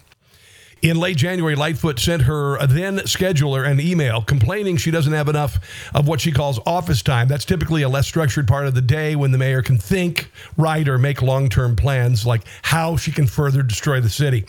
[0.82, 5.60] In late January, Lightfoot sent her then scheduler an email complaining she doesn't have enough
[5.94, 7.28] of what she calls office time.
[7.28, 10.88] That's typically a less structured part of the day when the mayor can think, write,
[10.88, 14.46] or make long term plans like how she can further destroy the city.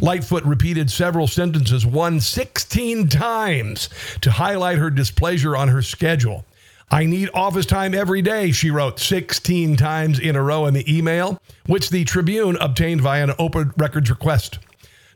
[0.00, 3.88] Lightfoot repeated several sentences, one 16 times,
[4.22, 6.44] to highlight her displeasure on her schedule.
[6.90, 10.92] I need office time every day, she wrote 16 times in a row in the
[10.92, 14.58] email, which the Tribune obtained via an open records request.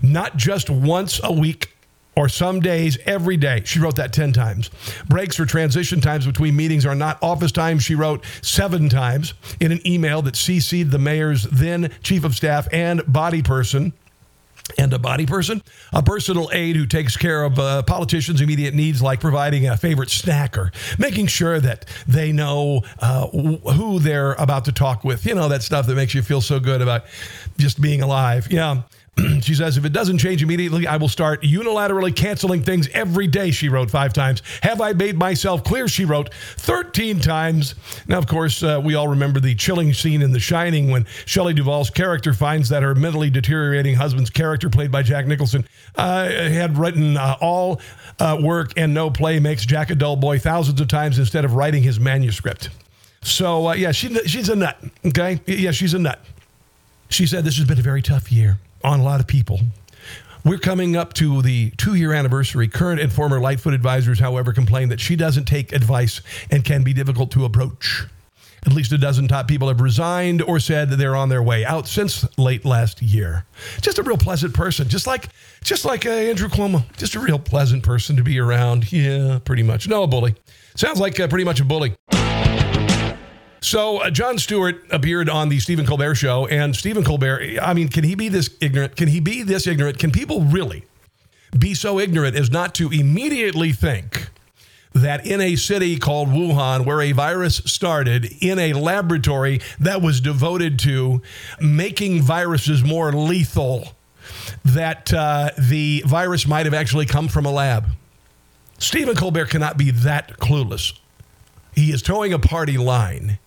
[0.03, 1.75] Not just once a week
[2.17, 3.63] or some days every day.
[3.65, 4.71] She wrote that 10 times.
[5.09, 9.73] Breaks or transition times between meetings are not office time, she wrote seven times in
[9.73, 13.93] an email that CC'd the mayor's then chief of staff and body person
[14.79, 19.03] and a body person, a personal aide who takes care of uh, politicians' immediate needs,
[19.03, 24.65] like providing a favorite snack or making sure that they know uh, who they're about
[24.67, 25.27] to talk with.
[25.27, 27.05] You know, that stuff that makes you feel so good about
[27.59, 28.49] just being alive.
[28.51, 28.83] Yeah.
[29.43, 33.51] she says, if it doesn't change immediately, I will start unilaterally canceling things every day,
[33.51, 34.43] she wrote five times.
[34.63, 37.75] Have I made myself clear, she wrote 13 times.
[38.07, 41.55] Now, of course, uh, we all remember the chilling scene in The Shining when Shelley
[41.55, 46.79] Duvall's character finds that her mentally deteriorating husband's character, played by Jack Nicholson, uh, had
[46.79, 47.81] written uh, all
[48.19, 51.55] uh, work and no play makes Jack a dull boy thousands of times instead of
[51.55, 52.71] writing his manuscript.
[53.23, 55.41] So, uh, yeah, she, she's a nut, okay?
[55.47, 56.25] Yeah, she's a nut.
[57.11, 59.61] She said, This has been a very tough year on a lot of people.
[60.45, 62.67] We're coming up to the two year anniversary.
[62.67, 66.93] Current and former Lightfoot advisors, however, complain that she doesn't take advice and can be
[66.93, 68.07] difficult to approach.
[68.67, 71.89] At least a dozen top people have resigned or said they're on their way out
[71.89, 73.47] since late last year.
[73.81, 75.29] Just a real pleasant person, just like
[75.63, 76.85] just like uh, Andrew Cuomo.
[76.97, 78.93] Just a real pleasant person to be around.
[78.93, 79.89] Yeah, pretty much.
[79.89, 80.35] No, bully.
[80.75, 81.95] Sounds like uh, pretty much a bully.
[83.61, 87.59] So uh, Jon Stewart appeared on the Stephen Colbert show, and Stephen Colbert.
[87.61, 88.97] I mean, can he be this ignorant?
[88.97, 89.99] Can he be this ignorant?
[89.99, 90.85] Can people really
[91.59, 94.31] be so ignorant as not to immediately think
[94.95, 100.21] that in a city called Wuhan, where a virus started, in a laboratory that was
[100.21, 101.23] devoted to
[101.61, 103.95] making viruses more lethal,
[104.65, 107.87] that uh, the virus might have actually come from a lab?
[108.79, 110.99] Stephen Colbert cannot be that clueless.
[111.75, 113.39] He is towing a party line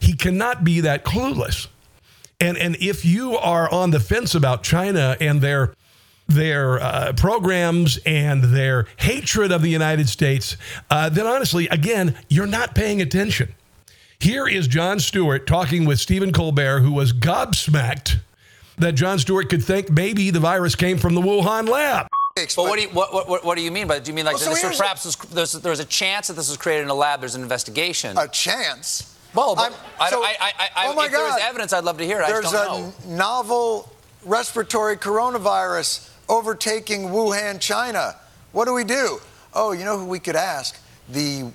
[0.00, 1.68] he cannot be that clueless.
[2.40, 5.74] And and if you are on the fence about China and their
[6.28, 10.56] their uh, programs and their hatred of the United States,
[10.90, 13.54] uh, then honestly, again, you're not paying attention.
[14.20, 18.18] Here is Jon Stewart talking with Stephen Colbert, who was gobsmacked
[18.78, 22.08] that Jon Stewart could think maybe the virus came from the Wuhan lab.
[22.36, 23.98] But what do you what, what, what do you mean by?
[23.98, 26.34] Do you mean like Well, so this was perhaps was, there's, there's a chance that
[26.34, 27.18] this was created in a lab?
[27.18, 28.16] There's an investigation.
[28.16, 29.17] A chance?
[29.34, 31.40] Well, I'm- I, so- I, I, I, oh my if God.
[31.40, 32.26] evidence, I'd love to hear it.
[32.26, 32.92] There's don't know.
[33.04, 33.92] a novel
[34.24, 38.16] respiratory coronavirus overtaking Wuhan, China.
[38.52, 39.20] What do we do?
[39.54, 40.78] Oh, you know who we could ask?
[41.08, 41.50] The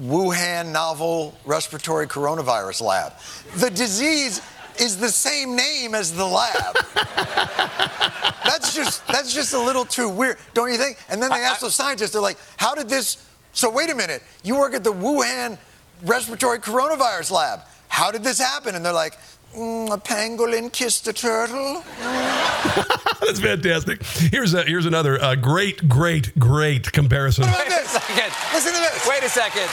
[0.00, 3.12] Wuhan novel respiratory coronavirus lab.
[3.56, 4.40] The disease
[4.78, 6.76] is the same name as the lab.
[8.44, 10.98] that's just that's just a little too weird, don't you think?
[11.08, 14.22] And then they ask the scientists, they're like, how did this so wait a minute,
[14.44, 15.58] you work at the Wuhan
[16.02, 17.60] respiratory coronavirus lab.
[17.88, 18.74] How did this happen?
[18.74, 19.14] And they're like,
[19.54, 21.82] mm, a pangolin kissed a turtle.
[23.20, 24.02] That's fantastic.
[24.04, 27.44] Here's a, here's another uh, great, great, great comparison.
[27.46, 28.32] What a second.
[28.52, 29.08] Listen to this.
[29.08, 29.68] Wait a second.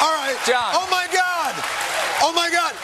[0.00, 0.36] All right.
[0.46, 0.72] Jon.
[0.74, 1.54] Oh my God.
[2.22, 2.74] Oh my God.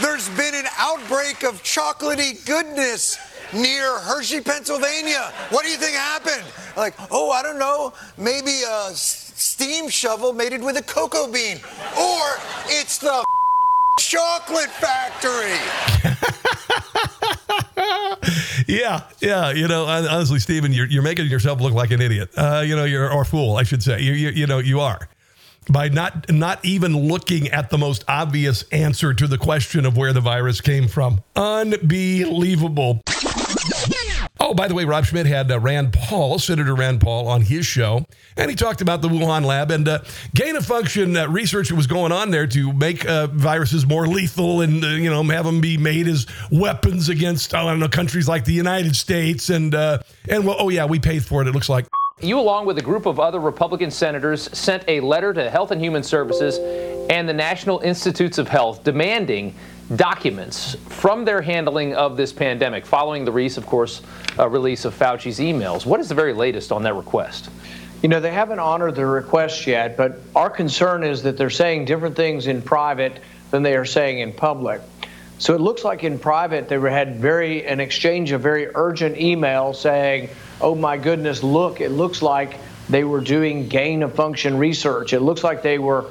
[0.00, 3.18] There's been an outbreak of chocolatey goodness
[3.52, 5.32] near Hershey, Pennsylvania.
[5.50, 6.44] What do you think happened?
[6.76, 7.92] Like, oh, I don't know.
[8.18, 11.58] Maybe a s- steam shovel mated with a cocoa bean.
[11.98, 12.22] Or
[12.66, 13.24] it's the
[14.00, 15.56] chocolate factory.
[18.66, 19.50] yeah, yeah.
[19.50, 22.30] You know, honestly, Stephen, you're, you're making yourself look like an idiot.
[22.36, 24.00] Uh, you know, you're or fool, I should say.
[24.00, 25.08] You, you, you know, you are
[25.68, 30.12] by not not even looking at the most obvious answer to the question of where
[30.12, 31.20] the virus came from.
[31.34, 33.02] Unbelievable.
[34.48, 37.66] Oh, by the way, Rob Schmitt had uh, Rand Paul, Senator Rand Paul, on his
[37.66, 38.06] show,
[38.36, 39.98] and he talked about the Wuhan lab and uh,
[40.36, 44.06] gain of function uh, research that was going on there to make uh, viruses more
[44.06, 47.88] lethal and uh, you know have them be made as weapons against I don't know
[47.88, 51.48] countries like the United States and uh, and well, oh yeah, we paid for it.
[51.48, 51.88] It looks like.
[52.20, 55.80] You, along with a group of other Republican senators, sent a letter to Health and
[55.80, 56.58] Human Services
[57.10, 59.56] and the National Institutes of Health demanding
[59.94, 64.02] documents from their handling of this pandemic, following the release, of course,
[64.38, 65.86] uh, release of Fauci's emails.
[65.86, 67.50] What is the very latest on that request?
[68.02, 71.84] You know, they haven't honored the request yet, but our concern is that they're saying
[71.84, 73.20] different things in private
[73.50, 74.80] than they are saying in public.
[75.38, 79.76] So it looks like in private they had very an exchange of very urgent emails
[79.76, 81.80] saying, "Oh my goodness, look!
[81.80, 85.12] It looks like they were doing gain of function research.
[85.12, 86.06] It looks like they were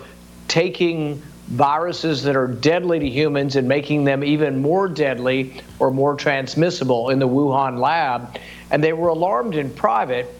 [0.48, 6.16] taking viruses that are deadly to humans and making them even more deadly or more
[6.16, 8.38] transmissible in the Wuhan lab."
[8.72, 10.34] And they were alarmed in private.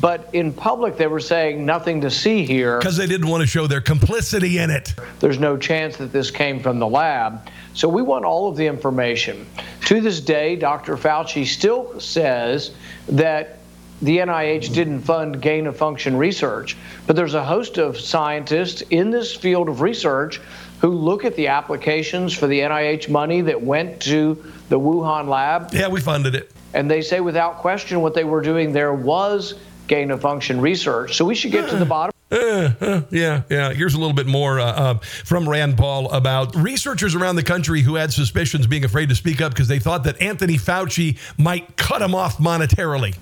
[0.00, 2.78] But in public, they were saying nothing to see here.
[2.78, 4.94] Because they didn't want to show their complicity in it.
[5.20, 7.50] There's no chance that this came from the lab.
[7.74, 9.46] So we want all of the information.
[9.86, 10.96] To this day, Dr.
[10.96, 12.70] Fauci still says
[13.08, 13.59] that
[14.02, 19.10] the NIH didn't fund gain of function research, but there's a host of scientists in
[19.10, 20.40] this field of research
[20.80, 25.74] who look at the applications for the NIH money that went to the Wuhan lab.
[25.74, 26.50] Yeah, we funded it.
[26.72, 29.54] And they say without question what they were doing there was
[29.88, 31.16] gain of function research.
[31.16, 32.14] So we should get to the bottom.
[32.30, 33.72] Uh, uh, yeah, yeah.
[33.72, 37.82] Here's a little bit more uh, uh, from Rand Paul about researchers around the country
[37.82, 41.76] who had suspicions being afraid to speak up because they thought that Anthony Fauci might
[41.76, 43.16] cut them off monetarily.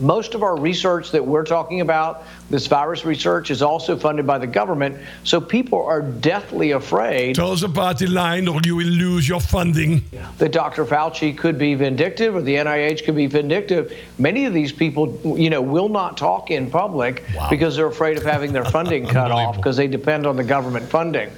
[0.00, 4.38] Most of our research that we're talking about, this virus research, is also funded by
[4.38, 4.98] the government.
[5.22, 7.36] So people are deathly afraid.
[7.36, 10.04] Toes a party line or you will lose your funding.
[10.38, 10.84] That Dr.
[10.84, 13.96] Fauci could be vindictive or the NIH could be vindictive.
[14.18, 18.24] Many of these people, you know, will not talk in public because they're afraid of
[18.24, 21.30] having their funding cut off because they depend on the government funding.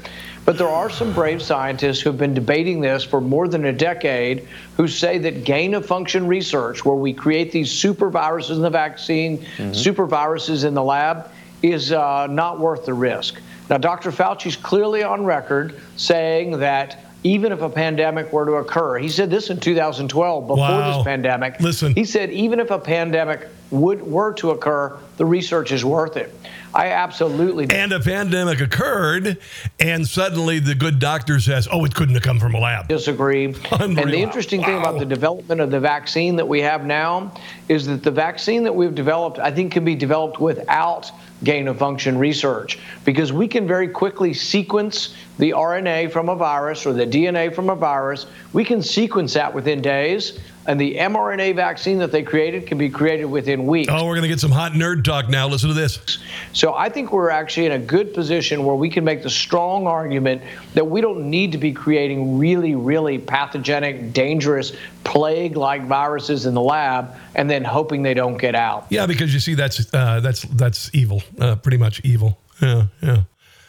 [0.46, 3.72] But there are some brave scientists who have been debating this for more than a
[3.72, 8.62] decade who say that gain of function research, where we create these super viruses in
[8.62, 11.28] the vaccine, super viruses in the lab,
[11.64, 13.40] is uh, not worth the risk.
[13.68, 14.12] Now, Dr.
[14.12, 19.28] Fauci's clearly on record saying that even if a pandemic were to occur, he said
[19.30, 20.98] this in 2012 before Wow.
[20.98, 21.58] this pandemic.
[21.58, 21.92] Listen.
[21.92, 26.32] He said even if a pandemic would were to occur, the research is worth it.
[26.76, 27.74] I absolutely do.
[27.74, 29.38] And a pandemic occurred,
[29.80, 32.86] and suddenly the good doctor says, oh, it couldn't have come from a lab.
[32.86, 33.46] disagree.
[33.46, 34.14] And the Unreal.
[34.14, 37.32] interesting thing about the development of the vaccine that we have now
[37.70, 41.10] is that the vaccine that we've developed, I think, can be developed without
[41.44, 46.84] gain of function research because we can very quickly sequence the RNA from a virus
[46.84, 48.26] or the DNA from a virus.
[48.52, 50.38] We can sequence that within days.
[50.66, 53.92] And the mRNA vaccine that they created can be created within weeks.
[53.92, 55.48] Oh, we're going to get some hot nerd talk now.
[55.48, 56.18] Listen to this.
[56.52, 59.86] So I think we're actually in a good position where we can make the strong
[59.86, 60.42] argument
[60.74, 64.72] that we don't need to be creating really, really pathogenic, dangerous,
[65.04, 68.86] plague like viruses in the lab and then hoping they don't get out.
[68.90, 72.38] Yeah, because you see, that's uh, that's that's evil, uh, pretty much evil.
[72.60, 73.22] Yeah, yeah.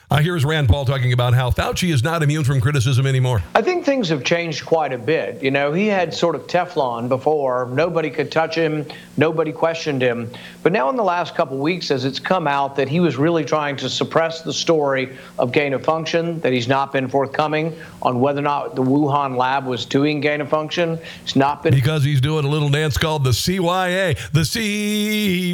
[0.09, 3.43] Uh, here's Rand Paul talking about how Fauci is not immune from criticism anymore.
[3.53, 5.43] I think things have changed quite a bit.
[5.43, 7.65] You know, he had sort of Teflon before.
[7.73, 8.85] Nobody could touch him,
[9.17, 10.31] nobody questioned him.
[10.63, 13.43] But now, in the last couple weeks, as it's come out that he was really
[13.43, 18.21] trying to suppress the story of gain of function, that he's not been forthcoming on
[18.21, 20.97] whether or not the Wuhan lab was doing gain of function.
[21.25, 24.17] He's not been Because he's doing a little dance called the CYA.
[24.31, 24.45] The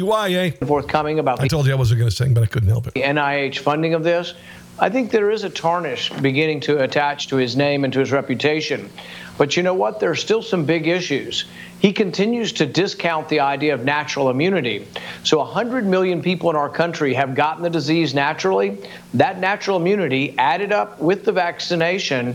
[0.00, 0.64] CYA.
[0.64, 2.94] forthcoming about I told you I wasn't going to sing, but I couldn't help it.
[2.94, 4.34] the NIH funding of this,
[4.78, 8.10] I think there is a tarnish beginning to attach to his name and to his
[8.10, 8.90] reputation.
[9.38, 10.00] But you know what?
[10.00, 11.44] There are still some big issues.
[11.80, 14.86] He continues to discount the idea of natural immunity.
[15.22, 18.78] So 100 million people in our country have gotten the disease naturally.
[19.14, 22.34] That natural immunity, added up with the vaccination,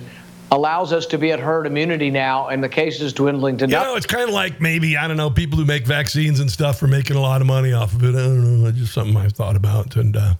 [0.52, 3.90] allows us to be at herd immunity now, and the cases dwindling to You nothing.
[3.90, 6.82] know, it's kind of like maybe, I don't know, people who make vaccines and stuff
[6.84, 8.10] are making a lot of money off of it.
[8.10, 8.70] I don't know.
[8.70, 9.96] It's just something I've thought about.
[9.96, 10.34] And uh,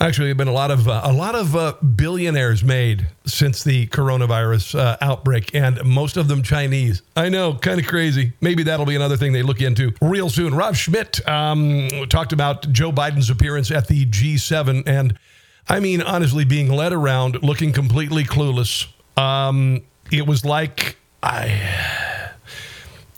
[0.00, 3.86] actually, have been a lot of, uh, a lot of uh, billionaires made since the
[3.88, 7.02] coronavirus uh, outbreak, and most of them Chinese.
[7.16, 8.32] I know, kind of crazy.
[8.40, 10.54] Maybe that'll be another thing they look into real soon.
[10.54, 15.18] Rob Schmitt um, talked about Joe Biden's appearance at the G7, and
[15.68, 18.86] I mean, honestly, being led around looking completely clueless.
[19.16, 21.98] Um, it was like I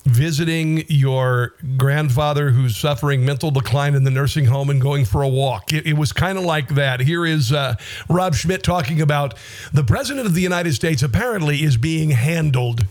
[0.05, 5.29] visiting your grandfather who's suffering mental decline in the nursing home and going for a
[5.29, 5.73] walk.
[5.73, 7.01] It, it was kind of like that.
[7.01, 7.77] Here is uh,
[8.09, 9.35] Rob Schmitt talking about
[9.73, 12.87] the president of the United States apparently is being handled.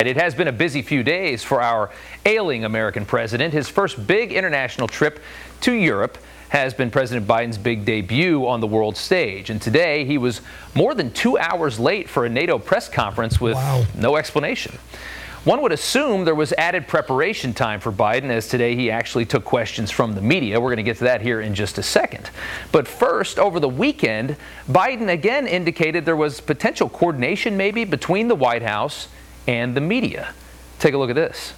[0.00, 1.90] And it has been a busy few days for our
[2.26, 3.52] ailing American president.
[3.52, 5.22] His first big international trip
[5.60, 9.50] to Europe has been President Biden's big debut on the world stage.
[9.50, 10.40] And today he was
[10.74, 13.56] more than two hours late for a NATO press conference with
[13.96, 14.78] no explanation.
[15.44, 19.44] One would assume there was added preparation time for Biden, as today he actually took
[19.44, 20.58] questions from the media.
[20.58, 22.30] We're going to get to that here in just a second.
[22.72, 24.36] But first, over the weekend,
[24.66, 29.08] Biden again indicated there was potential coordination maybe between the White House
[29.46, 30.32] and the media.
[30.78, 31.52] Take a look at this.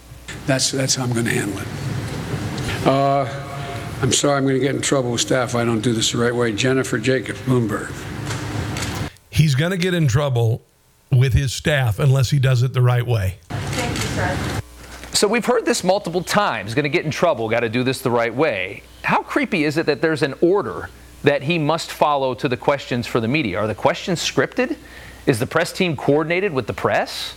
[0.46, 2.86] That's, that's how I'm going to handle it.
[2.88, 5.92] Uh, I'm sorry I'm going to get in trouble with staff if I don't do
[5.92, 6.52] this the right way.
[6.52, 7.92] Jennifer Jacob, Bloomberg.
[9.30, 10.64] He's going to get in trouble
[11.12, 13.38] with his staff unless he does it the right way.
[15.12, 16.74] So we've heard this multiple times.
[16.74, 17.48] Going to get in trouble.
[17.48, 18.82] Got to do this the right way.
[19.02, 20.88] How creepy is it that there's an order
[21.22, 23.58] that he must follow to the questions for the media?
[23.58, 24.76] Are the questions scripted?
[25.26, 27.34] Is the press team coordinated with the press?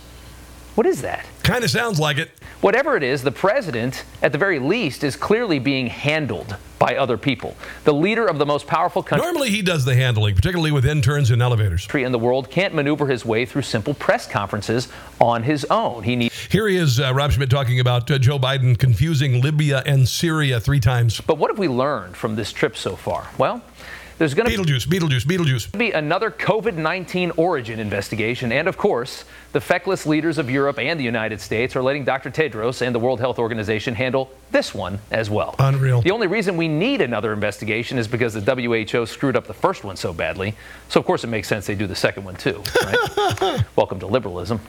[0.80, 1.26] What is that?
[1.42, 2.30] Kind of sounds like it.
[2.62, 7.18] Whatever it is, the president, at the very least, is clearly being handled by other
[7.18, 7.54] people.
[7.84, 11.30] The leader of the most powerful country Normally he does the handling, particularly with interns
[11.30, 11.86] and elevators.
[11.92, 14.88] in the world can't maneuver his way through simple press conferences
[15.20, 16.02] on his own.
[16.04, 16.34] He needs.
[16.46, 20.60] Here he is, uh, Rob Schmitt, talking about uh, Joe Biden confusing Libya and Syria
[20.60, 21.20] three times.
[21.20, 23.28] But what have we learned from this trip so far?
[23.36, 23.60] Well,
[24.20, 25.78] there's going to Beetlejuice, Beetlejuice, Beetlejuice.
[25.78, 28.52] be another COVID 19 origin investigation.
[28.52, 32.30] And of course, the feckless leaders of Europe and the United States are letting Dr.
[32.30, 35.56] Tedros and the World Health Organization handle this one as well.
[35.58, 36.02] Unreal.
[36.02, 39.82] The only reason we need another investigation is because the WHO screwed up the first
[39.82, 40.54] one so badly.
[40.88, 43.64] So, of course, it makes sense they do the second one too, right?
[43.76, 44.60] Welcome to liberalism.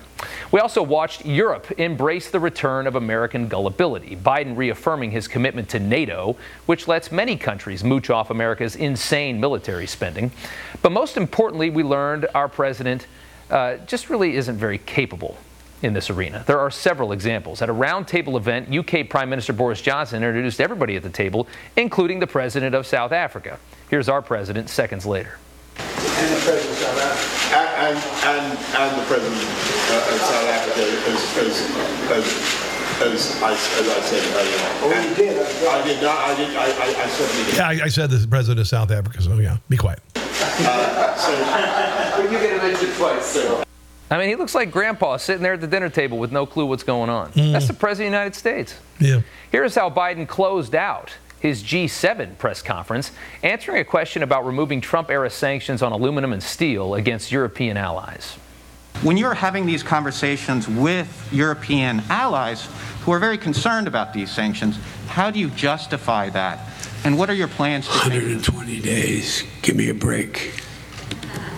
[0.51, 5.79] We also watched Europe embrace the return of American gullibility, Biden reaffirming his commitment to
[5.79, 10.31] NATO, which lets many countries mooch off America's insane military spending.
[10.81, 13.05] But most importantly, we learned our president
[13.51, 15.37] uh, just really isn't very capable
[15.81, 16.43] in this arena.
[16.47, 17.61] There are several examples.
[17.61, 22.19] At a roundtable event, UK Prime Minister Boris Johnson introduced everybody at the table, including
[22.19, 23.59] the president of South Africa.
[23.89, 25.37] Here's our president seconds later.
[25.77, 27.41] And the president of South Africa.
[27.81, 31.55] And, and, and the president uh, of South Africa, as, as,
[32.11, 32.61] as,
[33.01, 34.61] as, I, as I said earlier.
[34.83, 35.67] Oh, you did?
[35.67, 36.17] I did not.
[36.17, 37.55] I, did, I, I, I certainly did.
[37.55, 39.99] Yeah, I, I said the president of South Africa, so yeah, be quiet.
[40.15, 41.31] Uh, so,
[42.31, 43.63] you get mentioned twice, sir.
[44.09, 46.65] I mean, he looks like grandpa sitting there at the dinner table with no clue
[46.65, 47.31] what's going on.
[47.31, 47.53] Mm.
[47.53, 48.75] That's the president of the United States.
[48.99, 49.21] Yeah.
[49.51, 53.11] Here's how Biden closed out his G7 press conference,
[53.41, 58.37] answering a question about removing Trump era sanctions on aluminum and steel against European allies.
[59.01, 62.69] When you're having these conversations with European allies
[63.01, 64.77] who are very concerned about these sanctions,
[65.07, 66.59] how do you justify that?
[67.03, 69.43] And what are your plans to 120 days.
[69.63, 70.61] Give me a break.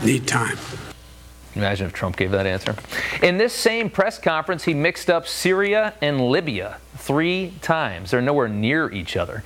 [0.03, 0.57] Need time.
[1.55, 2.75] Imagine if Trump gave that answer.
[3.21, 8.11] In this same press conference, he mixed up Syria and Libya three times.
[8.11, 9.43] They're nowhere near each other.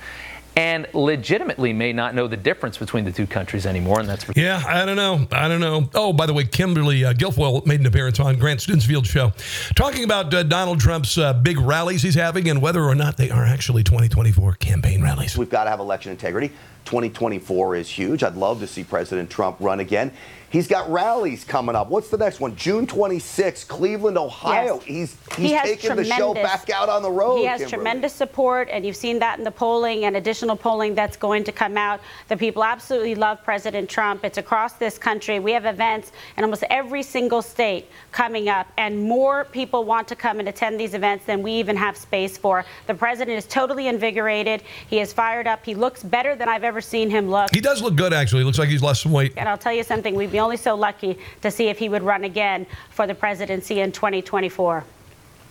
[0.56, 4.00] And legitimately may not know the difference between the two countries anymore.
[4.00, 5.28] And that's Yeah, I don't know.
[5.30, 5.88] I don't know.
[5.94, 9.32] Oh, by the way, Kimberly uh, Guilfoyle made an appearance on Grant Stinchfield's show
[9.76, 13.30] talking about uh, Donald Trump's uh, big rallies he's having and whether or not they
[13.30, 15.38] are actually 2024 campaign rallies.
[15.38, 16.48] We've got to have election integrity.
[16.86, 18.22] 2024 is huge.
[18.24, 20.10] I'd love to see President Trump run again.
[20.50, 21.88] He's got rallies coming up.
[21.88, 22.56] What's the next one?
[22.56, 24.76] June 26th, Cleveland, Ohio.
[24.76, 24.84] Yes.
[24.84, 27.38] He's he's has taking the show back out on the road.
[27.38, 27.76] He has Kimberly.
[27.76, 31.52] tremendous support, and you've seen that in the polling and additional polling that's going to
[31.52, 32.00] come out.
[32.28, 34.24] The people absolutely love President Trump.
[34.24, 35.38] It's across this country.
[35.38, 40.16] We have events in almost every single state coming up, and more people want to
[40.16, 42.64] come and attend these events than we even have space for.
[42.86, 44.62] The president is totally invigorated.
[44.88, 45.64] He is fired up.
[45.64, 47.54] He looks better than I've ever seen him look.
[47.54, 48.40] He does look good, actually.
[48.40, 49.34] He looks like he's lost some weight.
[49.36, 52.24] And I'll tell you something, we'd only so lucky to see if he would run
[52.24, 54.84] again for the presidency in 2024.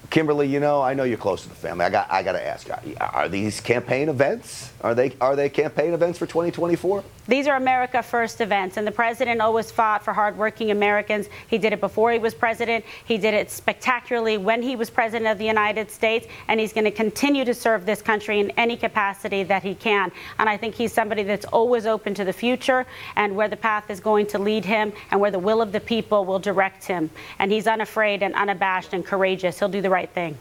[0.09, 1.83] Kimberly, you know, I know you're close to the family.
[1.83, 4.71] I got I got to ask, are- are these campaign events?
[4.81, 7.03] Are they are they campaign events for 2024?
[7.27, 11.27] These are America First events, and the president always fought for hardworking Americans.
[11.49, 12.85] He did it before he was president.
[13.03, 16.85] He did it spectacularly when he was president of the United States, and he's going
[16.85, 20.09] to continue to serve this country in any capacity that he can.
[20.39, 22.85] And I think he's somebody that's always open to the future
[23.17, 25.81] and where the path is going to lead him and where the will of the
[25.81, 27.09] people will direct him.
[27.39, 29.59] And he's unafraid and unabashed and courageous.
[29.59, 30.38] He'll do the right thing.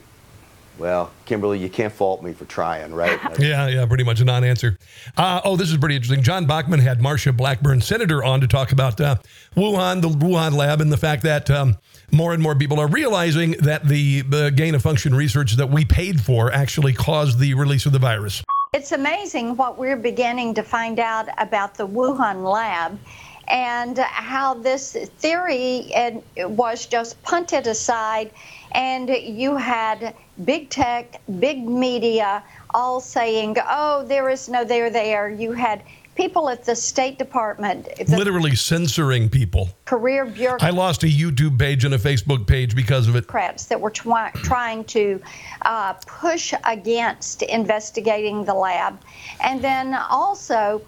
[0.78, 3.18] Well, Kimberly, you can't fault me for trying, right?
[3.38, 4.78] Yeah, yeah, pretty much a non-answer.
[5.16, 6.22] Uh, oh, this is pretty interesting.
[6.22, 9.16] John Bachman had Marsha Blackburn, senator, on to talk about uh,
[9.56, 11.76] Wuhan, the Wuhan lab, and the fact that um,
[12.12, 15.84] more and more people are realizing that the, the gain of function research that we
[15.84, 18.42] paid for actually caused the release of the virus.
[18.72, 22.98] It's amazing what we're beginning to find out about the Wuhan lab
[23.48, 25.90] and how this theory
[26.36, 28.30] was just punted aside.
[28.72, 30.14] And you had
[30.44, 32.42] big tech, big media
[32.74, 35.30] all saying, oh, there is no there there.
[35.30, 35.82] You had
[36.14, 39.68] people at the State Department, Literally censoring people.
[39.84, 40.64] career bureaucrats.
[40.64, 43.26] I lost a YouTube page and a Facebook page because of it.
[43.66, 45.20] that were twi- trying to
[45.62, 48.98] uh, push against investigating the lab.
[49.40, 50.80] And then also,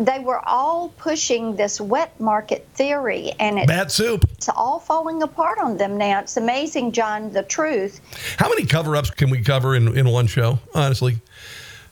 [0.00, 4.24] they were all pushing this wet market theory, and it, Bat soup.
[4.32, 6.20] it's all falling apart on them now.
[6.20, 8.00] It's amazing, John, the truth.
[8.38, 10.58] How many cover-ups can we cover in, in one show?
[10.74, 11.18] Honestly,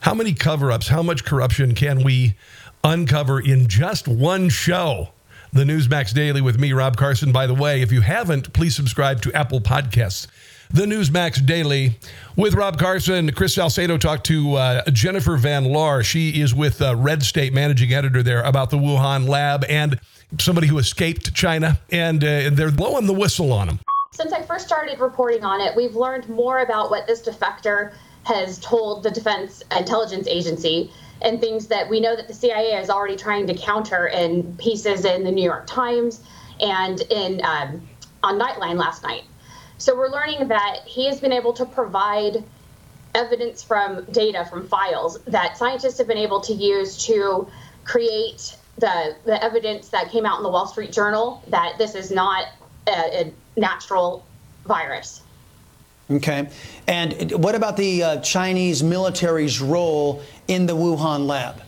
[0.01, 0.87] how many cover-ups?
[0.87, 2.35] How much corruption can we
[2.83, 5.09] uncover in just one show?
[5.53, 7.31] the Newsmax Daily with me, Rob Carson.
[7.31, 10.27] By the way, if you haven't, please subscribe to Apple Podcasts.
[10.71, 11.97] The Newsmax Daily
[12.35, 13.31] with Rob Carson.
[13.31, 16.03] Chris Salcedo talked to uh, Jennifer Van Laar.
[16.03, 19.99] She is with uh, Red State, managing editor there, about the Wuhan lab and
[20.39, 23.79] somebody who escaped China, and uh, they're blowing the whistle on him.
[24.11, 27.93] Since I first started reporting on it, we've learned more about what this defector
[28.23, 30.91] has told the Defense Intelligence Agency
[31.21, 35.05] and things that we know that the CIA is already trying to counter in pieces
[35.05, 36.21] in the New York Times
[36.59, 37.87] and in um,
[38.23, 39.23] on Nightline last night.
[39.85, 42.43] So we're learning that he has been able to provide
[43.13, 47.47] evidence from data from files that scientists have been able to use to
[47.83, 52.09] create the the evidence that came out in the Wall Street Journal that this is
[52.09, 52.47] not
[52.87, 54.25] a, a natural
[54.65, 55.21] virus.
[56.09, 56.49] Okay.
[56.87, 61.61] And what about the uh, Chinese military's role in the Wuhan lab?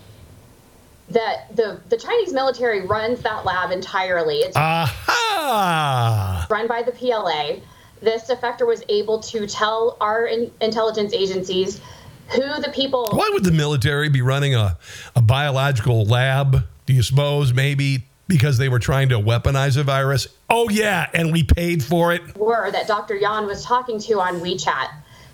[1.11, 4.37] That the the Chinese military runs that lab entirely.
[4.37, 6.47] It's Aha!
[6.49, 7.57] run by the PLA.
[8.01, 11.81] This defector was able to tell our in- intelligence agencies
[12.29, 13.09] who the people.
[13.11, 14.77] Why would the military be running a,
[15.15, 16.65] a biological lab?
[16.85, 20.27] Do you suppose maybe because they were trying to weaponize a virus?
[20.49, 22.37] Oh, yeah, and we paid for it.
[22.37, 23.15] were that Dr.
[23.15, 24.89] Yan was talking to on WeChat.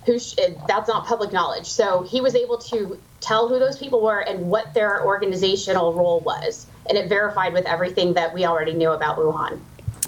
[0.05, 0.35] Who sh-
[0.67, 1.65] that's not public knowledge.
[1.65, 6.19] So he was able to tell who those people were and what their organizational role
[6.19, 9.59] was, and it verified with everything that we already knew about Wuhan.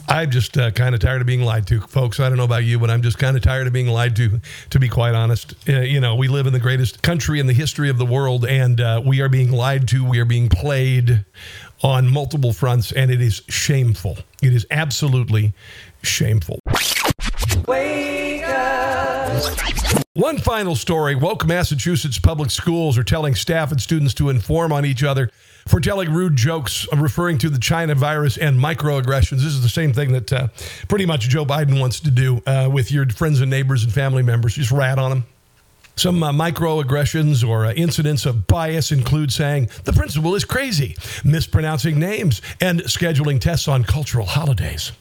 [0.08, 2.20] I'm just uh, kind of tired of being lied to, folks.
[2.20, 4.39] I don't know about you, but I'm just kind of tired of being lied to,
[4.70, 5.56] to be quite honest.
[5.68, 8.45] Uh, you know, we live in the greatest country in the history of the world,
[8.45, 10.08] and uh, we are being lied to.
[10.08, 11.26] We are being played
[11.82, 14.18] on multiple fronts, and it is shameful.
[14.41, 15.53] It is absolutely
[16.03, 16.60] shameful.
[20.14, 24.86] One final story woke Massachusetts public schools are telling staff and students to inform on
[24.86, 25.30] each other
[25.68, 29.38] for telling rude jokes referring to the China virus and microaggressions.
[29.38, 30.47] This is the same thing that uh,
[30.88, 34.24] pretty much Joe Biden wants to do uh, with your friends and neighbors and family
[34.24, 34.55] members.
[34.55, 35.26] Just rat on them.
[35.97, 41.97] Some uh, microaggressions or uh, incidents of bias include saying the principal is crazy, mispronouncing
[41.97, 44.91] names, and scheduling tests on cultural holidays.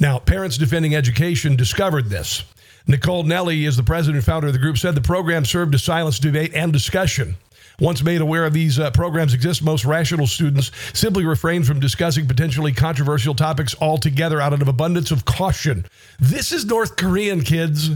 [0.00, 2.44] Now, Parents Defending Education discovered this.
[2.86, 5.78] Nicole Neily is the president and founder of the group, said the program served to
[5.78, 7.36] silence debate and discussion.
[7.80, 12.26] Once made aware of these uh, programs exist, most rational students simply refrain from discussing
[12.26, 15.84] potentially controversial topics altogether out of abundance of caution.
[16.18, 17.90] This is North Korean, kids.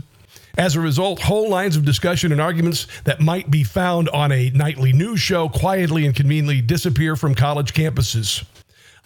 [0.56, 4.50] As a result, whole lines of discussion and arguments that might be found on a
[4.50, 8.44] nightly news show quietly and conveniently disappear from college campuses.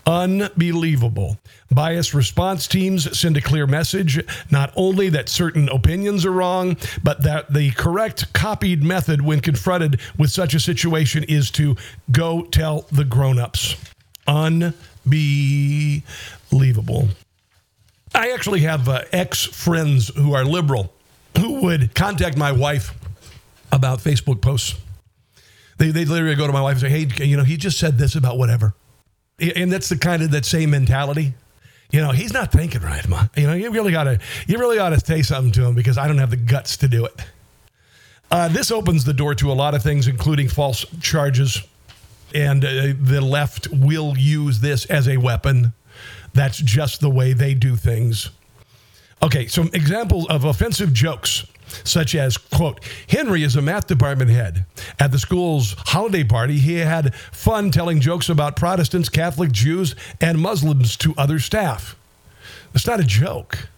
[0.08, 1.36] Unbelievable.
[1.70, 7.22] Bias response teams send a clear message not only that certain opinions are wrong, but
[7.24, 11.76] that the correct copied method when confronted with such a situation is to
[12.10, 13.76] go tell the grown-ups.
[14.26, 14.74] Unbelievable.
[18.14, 20.90] I actually have uh, ex friends who are liberal
[21.38, 22.94] who would contact my wife
[23.70, 24.74] about Facebook posts.
[25.76, 27.98] They, they literally go to my wife and say, hey, you know, he just said
[27.98, 28.72] this about whatever.
[29.38, 31.34] And that's the kind of that same mentality.
[31.90, 33.28] You know, he's not thinking right, ma.
[33.36, 36.18] You know, you really gotta, you really to say something to him because I don't
[36.18, 37.14] have the guts to do it.
[38.30, 41.62] Uh, this opens the door to a lot of things, including false charges,
[42.34, 45.72] and uh, the left will use this as a weapon.
[46.34, 48.30] That's just the way they do things.
[49.22, 51.46] Okay, some examples of offensive jokes,
[51.84, 54.64] such as, quote, Henry is a math department head.
[54.98, 60.38] At the school's holiday party, he had fun telling jokes about Protestants, Catholic Jews, and
[60.38, 61.96] Muslims to other staff.
[62.74, 63.68] It's not a joke.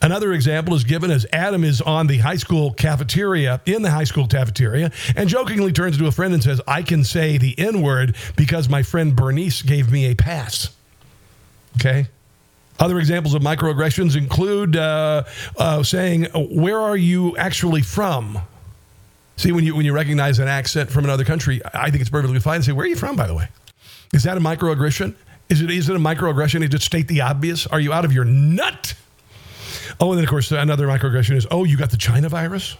[0.00, 4.04] Another example is given as Adam is on the high school cafeteria, in the high
[4.04, 7.82] school cafeteria, and jokingly turns to a friend and says, I can say the N
[7.82, 10.74] word because my friend Bernice gave me a pass.
[11.76, 12.06] Okay?
[12.78, 15.24] Other examples of microaggressions include uh,
[15.56, 18.38] uh, saying, Where are you actually from?
[19.36, 22.40] See, when you, when you recognize an accent from another country, I think it's perfectly
[22.40, 23.48] fine to say, Where are you from, by the way?
[24.12, 25.14] Is that a microaggression?
[25.48, 27.66] Is it, is it a microaggression to just state the obvious?
[27.66, 28.94] Are you out of your nut?
[30.00, 32.76] Oh, and then, of course, another microaggression is, Oh, you got the China virus?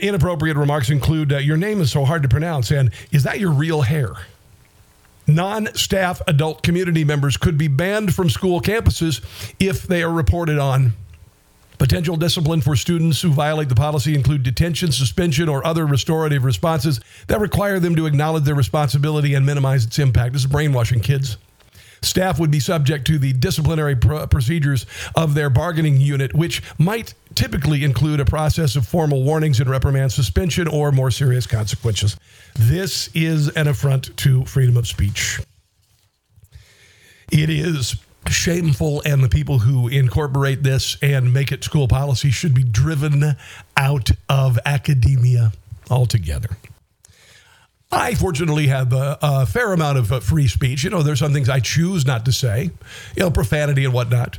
[0.00, 3.52] Inappropriate remarks include, uh, Your name is so hard to pronounce, and Is that your
[3.52, 4.14] real hair?
[5.26, 9.22] Non staff adult community members could be banned from school campuses
[9.58, 10.92] if they are reported on.
[11.78, 17.00] Potential discipline for students who violate the policy include detention, suspension, or other restorative responses
[17.26, 20.34] that require them to acknowledge their responsibility and minimize its impact.
[20.34, 21.36] This is brainwashing kids.
[22.00, 27.14] Staff would be subject to the disciplinary pr- procedures of their bargaining unit, which might
[27.36, 32.16] typically include a process of formal warnings and reprimand, suspension, or more serious consequences.
[32.54, 35.40] This is an affront to freedom of speech.
[37.30, 37.96] It is
[38.28, 43.36] shameful, and the people who incorporate this and make it school policy should be driven
[43.76, 45.52] out of academia
[45.90, 46.50] altogether.
[47.92, 50.84] I fortunately have a, a fair amount of uh, free speech.
[50.84, 52.70] You know, there's some things I choose not to say,
[53.16, 54.38] you know, profanity and whatnot.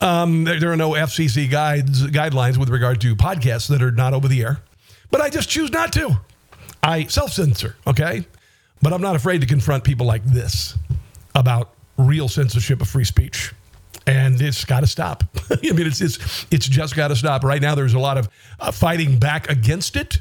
[0.00, 4.14] Um, there, there are no FCC guides guidelines with regard to podcasts that are not
[4.14, 4.60] over the air,
[5.10, 6.18] but I just choose not to.
[6.82, 8.24] I self censor, okay?
[8.82, 10.76] But I'm not afraid to confront people like this
[11.34, 13.52] about real censorship of free speech.
[14.06, 15.24] And it's got to stop.
[15.50, 17.44] I mean, it's, it's, it's just got to stop.
[17.44, 18.28] Right now, there's a lot of
[18.58, 20.20] uh, fighting back against it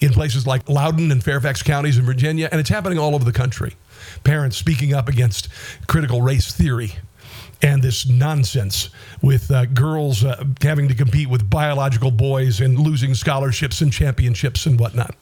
[0.00, 3.32] in places like Loudoun and Fairfax counties in Virginia, and it's happening all over the
[3.32, 3.76] country.
[4.24, 5.48] Parents speaking up against
[5.86, 6.94] critical race theory
[7.62, 8.90] and this nonsense
[9.22, 14.66] with uh, girls uh, having to compete with biological boys and losing scholarships and championships
[14.66, 15.14] and whatnot.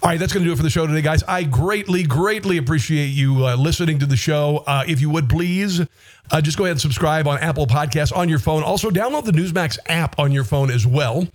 [0.00, 1.24] All right, that's going to do it for the show today, guys.
[1.24, 4.62] I greatly, greatly appreciate you uh, listening to the show.
[4.64, 5.80] Uh, if you would please,
[6.30, 8.62] uh, just go ahead and subscribe on Apple Podcasts on your phone.
[8.62, 11.26] Also, download the Newsmax app on your phone as well.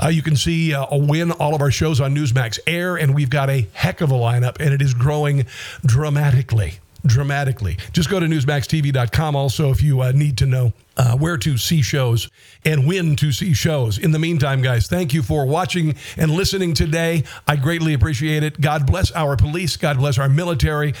[0.00, 3.28] Uh, you can see uh, win all of our shows on Newsmax Air, and we've
[3.28, 5.44] got a heck of a lineup, and it is growing
[5.84, 6.78] dramatically.
[7.04, 7.78] Dramatically.
[7.92, 11.82] Just go to NewsmaxTV.com also if you uh, need to know uh, where to see
[11.82, 12.30] shows
[12.64, 13.98] and when to see shows.
[13.98, 17.24] In the meantime, guys, thank you for watching and listening today.
[17.46, 18.60] I greatly appreciate it.
[18.60, 19.76] God bless our police.
[19.76, 20.94] God bless our military.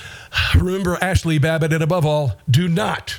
[0.54, 3.18] Remember Ashli Babbitt, and above all, do not